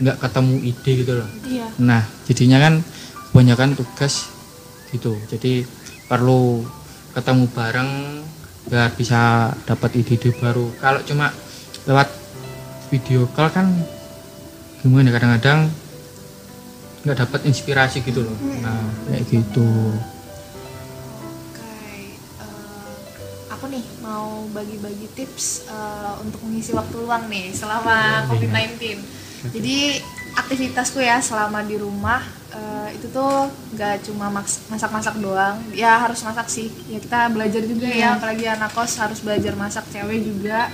nggak 0.00 0.16
ketemu 0.16 0.54
ide 0.64 0.92
gitu 1.04 1.12
loh. 1.20 1.28
Iya. 1.44 1.66
Nah 1.78 2.02
jadinya 2.24 2.58
kan 2.58 2.74
kebanyakan 3.30 3.76
tugas 3.76 4.32
gitu. 4.90 5.14
Jadi 5.28 5.62
perlu 6.08 6.64
ketemu 7.12 7.44
bareng 7.52 7.90
biar 8.66 8.92
bisa 8.96 9.52
dapat 9.68 10.00
ide-ide 10.00 10.32
baru. 10.40 10.72
Kalau 10.80 11.00
cuma 11.04 11.32
lewat 11.84 12.08
video 12.90 13.28
call 13.36 13.52
kan 13.52 13.66
gimana 14.80 15.12
kadang-kadang 15.12 15.68
nggak 17.04 17.18
dapat 17.20 17.40
inspirasi 17.48 18.00
gitu 18.04 18.24
loh. 18.24 18.36
Nah 18.64 18.80
kayak 19.08 19.24
gitu. 19.28 19.68
Oke, 21.52 21.64
eh, 22.40 22.92
aku 23.52 23.64
nih 23.68 23.84
mau 24.04 24.44
bagi-bagi 24.52 25.08
tips 25.12 25.68
eh, 25.68 26.12
untuk 26.24 26.40
mengisi 26.44 26.72
waktu 26.72 26.96
luang 27.00 27.28
nih 27.28 27.52
selama 27.52 28.28
COVID-19. 28.32 29.19
Jadi 29.48 30.04
aktivitasku 30.36 31.00
ya 31.00 31.18
selama 31.24 31.64
di 31.64 31.80
rumah 31.80 32.20
eh, 32.52 32.96
itu 33.00 33.08
tuh 33.08 33.48
gak 33.74 34.04
cuma 34.04 34.28
masak-masak 34.68 35.16
doang. 35.18 35.56
Ya 35.72 35.96
harus 35.96 36.20
masak 36.20 36.52
sih. 36.52 36.68
Ya 36.92 37.00
kita 37.00 37.32
belajar 37.32 37.64
juga 37.64 37.88
ya, 37.88 38.20
apalagi 38.20 38.44
anak 38.44 38.76
kos 38.76 39.00
harus 39.00 39.24
belajar 39.24 39.56
masak 39.56 39.88
cewek 39.88 40.20
juga. 40.20 40.68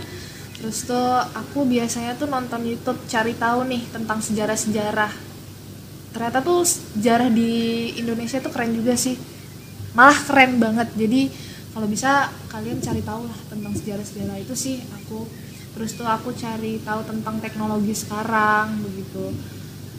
Terus 0.56 0.88
tuh 0.88 1.22
aku 1.36 1.68
biasanya 1.68 2.16
tuh 2.18 2.26
nonton 2.26 2.64
YouTube 2.64 2.98
cari 3.06 3.36
tahu 3.38 3.68
nih 3.70 3.82
tentang 3.92 4.18
sejarah-sejarah. 4.18 5.12
Ternyata 6.16 6.40
tuh 6.40 6.64
sejarah 6.64 7.28
di 7.28 7.92
Indonesia 8.00 8.40
tuh 8.40 8.50
keren 8.50 8.72
juga 8.72 8.96
sih 8.96 9.36
malah 9.96 10.20
keren 10.28 10.60
banget 10.60 10.92
jadi 10.92 11.32
kalau 11.72 11.88
bisa 11.88 12.28
kalian 12.52 12.84
cari 12.84 13.00
tahu 13.00 13.24
lah 13.24 13.40
tentang 13.48 13.72
sejarah-sejarah 13.72 14.36
itu 14.44 14.52
sih 14.52 14.76
aku 14.92 15.24
terus 15.76 15.92
tuh 15.92 16.08
aku 16.08 16.32
cari 16.32 16.80
tahu 16.80 17.04
tentang 17.04 17.36
teknologi 17.36 17.92
sekarang 17.92 18.80
begitu. 18.80 19.28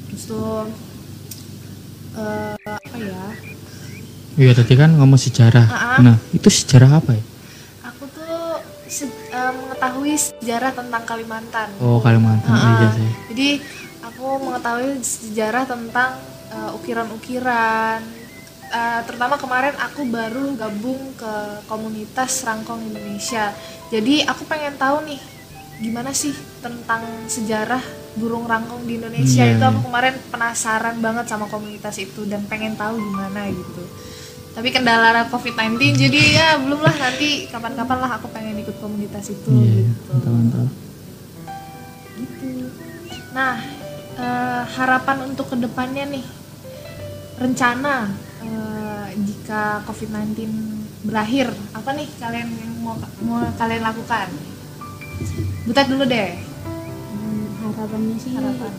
Terus 0.10 0.24
tuh 0.26 0.66
eh, 2.18 2.58
apa 2.66 2.98
ya? 2.98 3.26
Iya 4.42 4.52
tadi 4.58 4.74
kan 4.74 4.98
ngomong 4.98 5.22
sejarah. 5.22 5.70
Ah, 5.70 5.78
ah. 5.78 5.98
nah 6.02 6.18
itu 6.34 6.50
sejarah 6.50 6.98
apa 6.98 7.14
ya? 7.14 7.24
Aku 7.94 8.10
tuh 8.10 8.58
se- 8.90 9.30
eh, 9.30 9.54
mengetahui 9.54 10.18
sejarah 10.18 10.74
tentang 10.74 11.06
Kalimantan. 11.06 11.70
Oh 11.78 12.02
Kalimantan. 12.02 12.50
Ah, 12.50 12.82
iya 12.82 12.88
sih 12.98 13.12
Jadi 13.30 13.50
aku 14.02 14.26
mengetahui 14.50 14.98
sejarah 15.06 15.70
tentang 15.70 16.18
uh, 16.50 16.74
ukiran-ukiran. 16.74 18.02
Uh, 18.68 19.00
terutama 19.06 19.38
kemarin 19.38 19.78
aku 19.78 20.10
baru 20.10 20.58
gabung 20.58 21.14
ke 21.14 21.34
komunitas 21.70 22.42
Rangkong 22.42 22.82
Indonesia. 22.82 23.54
Jadi 23.94 24.26
aku 24.26 24.42
pengen 24.50 24.74
tahu 24.76 25.06
nih 25.06 25.37
gimana 25.78 26.10
sih 26.10 26.34
tentang 26.60 27.06
sejarah 27.30 27.82
burung 28.18 28.50
rangkong 28.50 28.84
di 28.90 28.98
Indonesia. 28.98 29.46
Iya, 29.46 29.56
Itu 29.56 29.64
iya. 29.64 29.70
aku 29.70 29.80
kemarin 29.86 30.16
penasaran 30.34 30.98
banget 30.98 31.26
sama 31.30 31.46
komunitas 31.46 31.96
itu 32.02 32.26
dan 32.26 32.42
pengen 32.50 32.74
tahu 32.74 32.98
gimana 32.98 33.46
gitu. 33.54 33.84
Tapi 34.58 34.74
kendala 34.74 35.30
COVID-19 35.30 35.78
jadi 35.94 36.20
ya 36.34 36.48
belum 36.58 36.82
lah 36.82 36.96
nanti 36.98 37.46
kapan-kapan 37.46 37.98
lah 38.02 38.18
aku 38.18 38.26
pengen 38.34 38.58
ikut 38.58 38.74
komunitas 38.82 39.30
itu 39.30 39.54
iya 39.54 39.86
gitu 39.86 40.02
mantap 40.10 40.34
mantap 40.34 40.70
gitu. 42.18 42.50
Nah, 43.38 43.62
eh, 44.18 44.62
harapan 44.66 45.30
untuk 45.30 45.54
ke 45.54 45.62
depannya 45.62 46.10
nih, 46.10 46.26
rencana 47.38 48.10
eh, 48.42 49.06
jika 49.14 49.86
COVID-19 49.86 50.50
berakhir, 51.06 51.54
apa 51.78 51.94
nih 51.94 52.10
kalian 52.18 52.50
yang 52.50 52.74
mau 52.82 52.98
mau 53.22 53.46
kalian 53.62 53.86
lakukan? 53.86 54.57
Butet 55.64 55.86
dulu 55.86 56.04
deh, 56.04 56.30
Hmm, 57.10 57.44
harapannya 57.68 58.16
sih 58.16 58.32
harapan. 58.32 58.72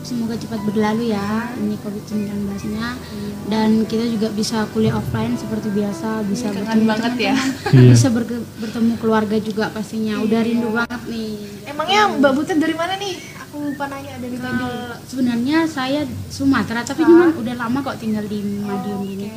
semoga 0.00 0.34
cepat 0.34 0.62
berlalu 0.62 1.10
ya 1.10 1.26
ini 1.56 1.74
COVID-19 1.76 2.30
nya 2.70 2.94
dan 3.44 3.82
kita 3.82 4.06
juga 4.06 4.30
bisa 4.30 4.62
kuliah 4.68 4.94
offline 4.94 5.34
seperti 5.34 5.66
biasa 5.68 6.22
bisa 6.22 6.46
Kangen 6.48 6.62
bertemu 6.78 6.86
banget 6.86 7.12
ya. 7.20 7.34
Iya. 7.66 7.90
bisa 7.90 8.08
berke- 8.08 8.46
bertemu 8.56 8.92
keluarga 8.96 9.34
juga 9.36 9.66
pastinya 9.68 10.20
udah 10.20 10.30
Iya. 10.36 10.46
rindu 10.46 10.68
banget 10.70 11.02
nih 11.04 11.30
Emangnya 11.66 12.00
Mbak 12.14 12.32
Butet 12.32 12.56
dari 12.56 12.72
mana 12.72 12.94
nih? 12.94 13.14
Aku 13.42 13.56
lupa 13.64 13.84
nanya 13.88 14.14
dari 14.16 14.30
tadi. 14.32 14.46
Kalau 14.46 14.70
sebenarnya 15.02 15.58
saya 15.66 16.00
Sumatera 16.28 16.80
tapi 16.82 17.02
cuman 17.02 17.34
udah 17.34 17.54
lama 17.56 17.78
kok 17.82 17.98
tinggal 17.98 18.22
di 18.24 18.38
Madiun 18.62 18.96
Oke. 18.96 19.06
gini 19.08 19.28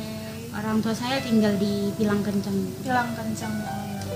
orang 0.52 0.78
tua 0.78 0.92
saya 0.92 1.18
tinggal 1.18 1.50
di 1.56 1.90
Pilang 1.92 2.22
Kencang 2.22 2.54
Hilang 2.80 3.10
kencang. 3.12 3.54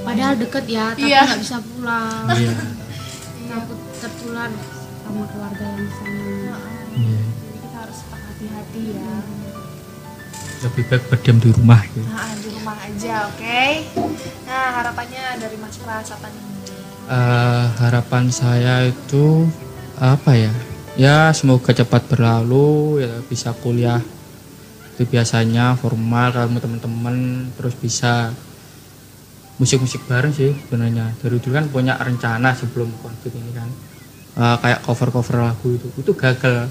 Ya. 0.04 0.06
padahal 0.06 0.34
deket 0.36 0.64
ya 0.68 0.86
tapi 0.92 1.06
Iya. 1.06 1.20
nggak 1.24 1.40
bisa 1.40 1.58
pulang 1.64 2.24
iya 2.30 2.54
takut 3.50 3.78
tertular 3.96 4.50
sama 5.00 5.24
keluarga 5.26 5.64
yang 5.66 5.80
di 5.80 5.92
sana 5.92 6.56
iya 6.94 7.22
Jadi 7.24 7.58
kita 7.58 7.76
harus 7.80 7.98
hati-hati 8.06 8.82
ya. 8.92 9.14
lebih 10.62 10.82
baik 10.86 11.04
berdiam 11.06 11.36
di 11.36 11.50
rumah 11.50 11.80
gitu. 11.84 12.00
Nah, 12.06 12.32
di 12.34 12.48
rumah 12.50 12.76
aja, 12.78 13.28
oke? 13.28 13.62
Nah, 14.44 14.66
harapannya 14.74 15.24
dari 15.36 15.56
Mas 15.58 15.76
Pras 15.76 16.08
apa 16.08 16.24
nih? 16.24 16.42
Eh, 17.04 17.64
harapan 17.76 18.24
saya 18.32 18.88
itu 18.88 19.44
apa 19.94 20.32
ya 20.32 20.48
ya 20.96 21.28
semoga 21.30 21.70
cepat 21.70 22.08
berlalu 22.08 23.04
ya 23.04 23.12
bisa 23.22 23.52
kuliah 23.52 24.00
itu 24.88 25.04
biasanya 25.04 25.76
formal 25.76 26.32
kamu 26.32 26.56
teman-teman 26.56 27.16
terus 27.52 27.76
bisa 27.76 28.32
musik-musik 29.58 30.02
bareng 30.10 30.34
sih 30.34 30.50
sebenarnya. 30.66 31.14
Dari 31.22 31.38
dulu 31.38 31.54
kan 31.54 31.66
punya 31.70 31.94
rencana 31.98 32.54
sebelum 32.54 32.90
konflik 32.98 33.34
ini 33.38 33.52
kan. 33.54 33.68
Eh, 34.34 34.56
kayak 34.58 34.82
cover-cover 34.82 35.46
lagu 35.46 35.68
itu. 35.78 35.86
Itu 35.94 36.12
gagal. 36.14 36.66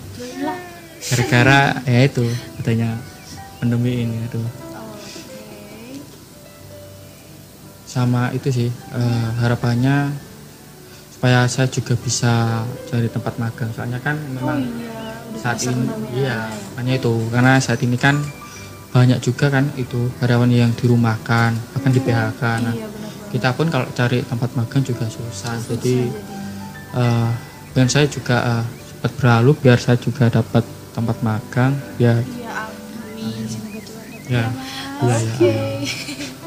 Gara-gara 1.04 1.84
ya 1.84 2.00
itu 2.08 2.24
katanya 2.60 2.96
pandemi 3.60 4.08
ini 4.08 4.24
itu 4.24 4.40
sama 7.84 8.32
itu 8.32 8.50
sih 8.50 8.70
eh, 8.72 9.30
harapannya 9.44 10.16
supaya 11.14 11.44
saya 11.48 11.68
juga 11.72 11.96
bisa 12.00 12.64
cari 12.88 13.08
tempat 13.08 13.36
magang. 13.40 13.72
Soalnya 13.72 14.00
kan 14.04 14.20
Oh 14.20 14.32
memang 14.32 14.60
iya, 14.60 15.24
udah 15.32 15.40
saat 15.40 15.60
ini 15.64 15.72
pandemi 15.88 16.08
iya 16.20 16.52
ya. 16.52 16.56
makanya 16.76 16.94
itu. 17.00 17.14
Karena 17.32 17.54
saat 17.64 17.80
ini 17.80 17.96
kan 17.96 18.16
banyak 18.94 19.20
juga 19.26 19.50
kan 19.50 19.66
itu 19.76 20.14
karyawan 20.22 20.54
yang 20.54 20.72
dirumahkan 20.78 21.58
bahkan 21.74 21.92
di 21.92 22.00
PHK 22.00 22.42
nah 22.62 22.74
Iya 22.78 22.88
benar 22.88 23.12
kita 23.34 23.50
pun 23.58 23.66
kalau 23.74 23.90
cari 23.98 24.22
tempat 24.22 24.54
magang 24.54 24.86
juga 24.86 25.10
susah. 25.10 25.58
Susah 25.58 25.74
jadi 25.74 26.14
eh, 26.94 27.30
dan 27.74 27.90
saya 27.90 28.06
juga 28.06 28.38
eh, 28.62 28.66
cepat 28.94 29.12
berlalu 29.18 29.52
biar 29.58 29.82
saya 29.82 29.98
juga 29.98 30.30
dapat 30.30 30.62
tempat 30.94 31.18
magang 31.26 31.74
biar 31.98 32.22
Iya, 32.22 32.70
amin. 32.70 33.44
Semoga 33.50 33.82
Tuhan 33.82 34.06
dapat 34.14 34.30
ya. 34.30 34.46
iya 35.02 35.18
ya 35.18 35.34
Oke. 35.34 35.54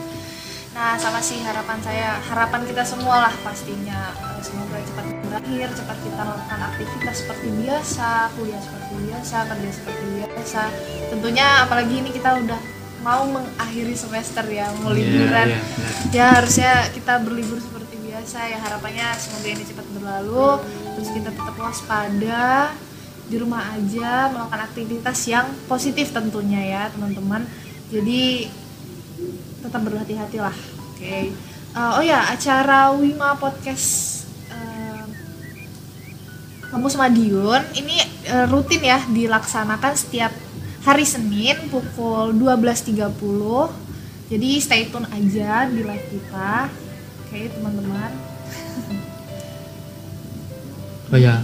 Nah, 0.77 0.93
sama 1.01 1.25
sih 1.25 1.41
harapan 1.41 1.81
saya, 1.81 2.21
harapan 2.21 2.61
kita 2.69 2.85
semua 2.85 3.25
lah 3.25 3.35
pastinya. 3.41 4.13
Semoga 4.47 4.79
cepat 4.79 5.07
berakhir, 5.27 5.69
cepat 5.75 5.99
kita 6.07 6.23
melakukan 6.23 6.61
aktivitas 6.71 7.15
seperti 7.19 7.49
biasa, 7.59 8.11
kuliah 8.39 8.61
seperti 8.63 8.93
biasa, 9.03 9.37
kerja 9.51 9.71
seperti 9.75 10.05
biasa. 10.15 10.63
Tentunya 11.11 11.47
apalagi 11.67 11.95
ini 11.99 12.11
kita 12.15 12.31
udah 12.39 12.61
mau 13.03 13.27
mengakhiri 13.27 13.95
semester 13.95 14.47
ya, 14.47 14.71
mau 14.79 14.95
Iya, 14.95 14.99
liburan. 15.03 15.47
iya, 15.51 15.59
iya. 15.59 15.91
Ya 16.15 16.27
harusnya 16.39 16.73
kita 16.95 17.19
berlibur 17.23 17.59
seperti 17.59 17.99
biasa 17.99 18.39
ya. 18.47 18.59
Harapannya 18.63 19.09
semoga 19.19 19.49
ini 19.51 19.65
cepat 19.67 19.87
berlalu, 19.91 20.49
terus 20.95 21.11
kita 21.11 21.31
tetap 21.35 21.57
waspada 21.59 22.71
di 23.27 23.37
rumah 23.43 23.75
aja 23.75 24.31
melakukan 24.31 24.63
aktivitas 24.63 25.19
yang 25.27 25.51
positif 25.67 26.15
tentunya 26.15 26.63
ya 26.63 26.83
teman-teman 26.95 27.43
jadi 27.91 28.47
tetap 29.59 29.83
berhati-hati 29.83 30.39
lah 30.39 30.55
oke 30.55 31.35
Eh, 31.77 31.91
oh 31.93 32.01
ya 32.01 32.23
acara 32.31 32.95
Wima 32.95 33.35
podcast 33.37 34.15
kampus 36.77 36.93
Madiun 36.95 37.65
ini 37.73 37.97
eh, 38.23 38.45
rutin 38.47 38.85
ya 38.85 39.01
dilaksanakan 39.03 39.97
setiap 39.97 40.29
hari 40.85 41.09
Senin 41.09 41.57
pukul 41.67 42.37
12.30 42.37 43.01
jadi 44.29 44.49
stay 44.59 44.85
tune 44.87 45.09
aja 45.09 45.65
di 45.65 45.81
live 45.81 46.07
kita. 46.11 46.69
Oke 47.25 47.49
teman-teman. 47.49 48.12
Oh 51.07 51.15
ya 51.15 51.39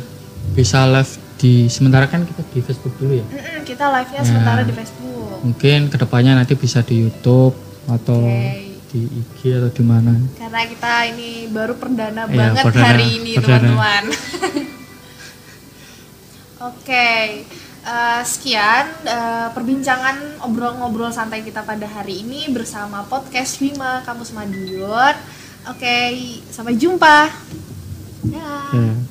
bisa 0.52 0.84
live 0.84 1.06
di 1.38 1.70
sementara 1.70 2.04
kan 2.04 2.26
kita 2.26 2.42
di 2.44 2.58
Facebook 2.60 2.98
dulu 2.98 3.14
ya? 3.14 3.22
Mm-mm, 3.24 3.62
kita 3.62 3.86
live 3.88 4.10
nya 4.10 4.18
Ya. 4.18 4.26
sementara 4.26 4.60
di 4.62 4.74
Facebook. 4.74 5.38
Mungkin 5.40 5.78
ke 5.86 5.96
depannya 5.96 6.34
nanti 6.34 6.58
bisa 6.58 6.82
di 6.82 6.98
YouTube 6.98 7.54
atau 7.86 8.18
Oke. 8.20 8.74
di 8.90 9.00
IG 9.06 9.54
atau 9.54 9.70
di 9.70 9.84
mana. 9.86 10.18
Karena 10.34 10.66
kita 10.66 10.92
ini 11.08 11.46
baru 11.46 11.78
perdana 11.78 12.26
Iya, 12.26 12.34
banget 12.36 12.64
perdana- 12.66 12.88
hari 12.90 13.06
ini 13.16 13.32
teman-teman 13.38 14.02
oke 16.62 17.10
eh, 17.82 18.22
sekian 18.22 18.86
eh, 19.02 19.48
perbincangan 19.50 20.38
obrol-ngobrol 20.46 21.10
santai 21.10 21.42
kita 21.42 21.66
pada 21.66 21.86
hari 21.90 22.22
ini 22.22 22.46
bersama 22.54 23.02
podcast 23.10 23.58
Wima 23.58 24.06
Kampus 24.06 24.30
Madiun. 24.30 25.14
Oke 25.66 25.96
sampai 26.50 26.78
jumpa. 26.78 27.30
Ya. 28.30 28.54
Ya 28.70 29.01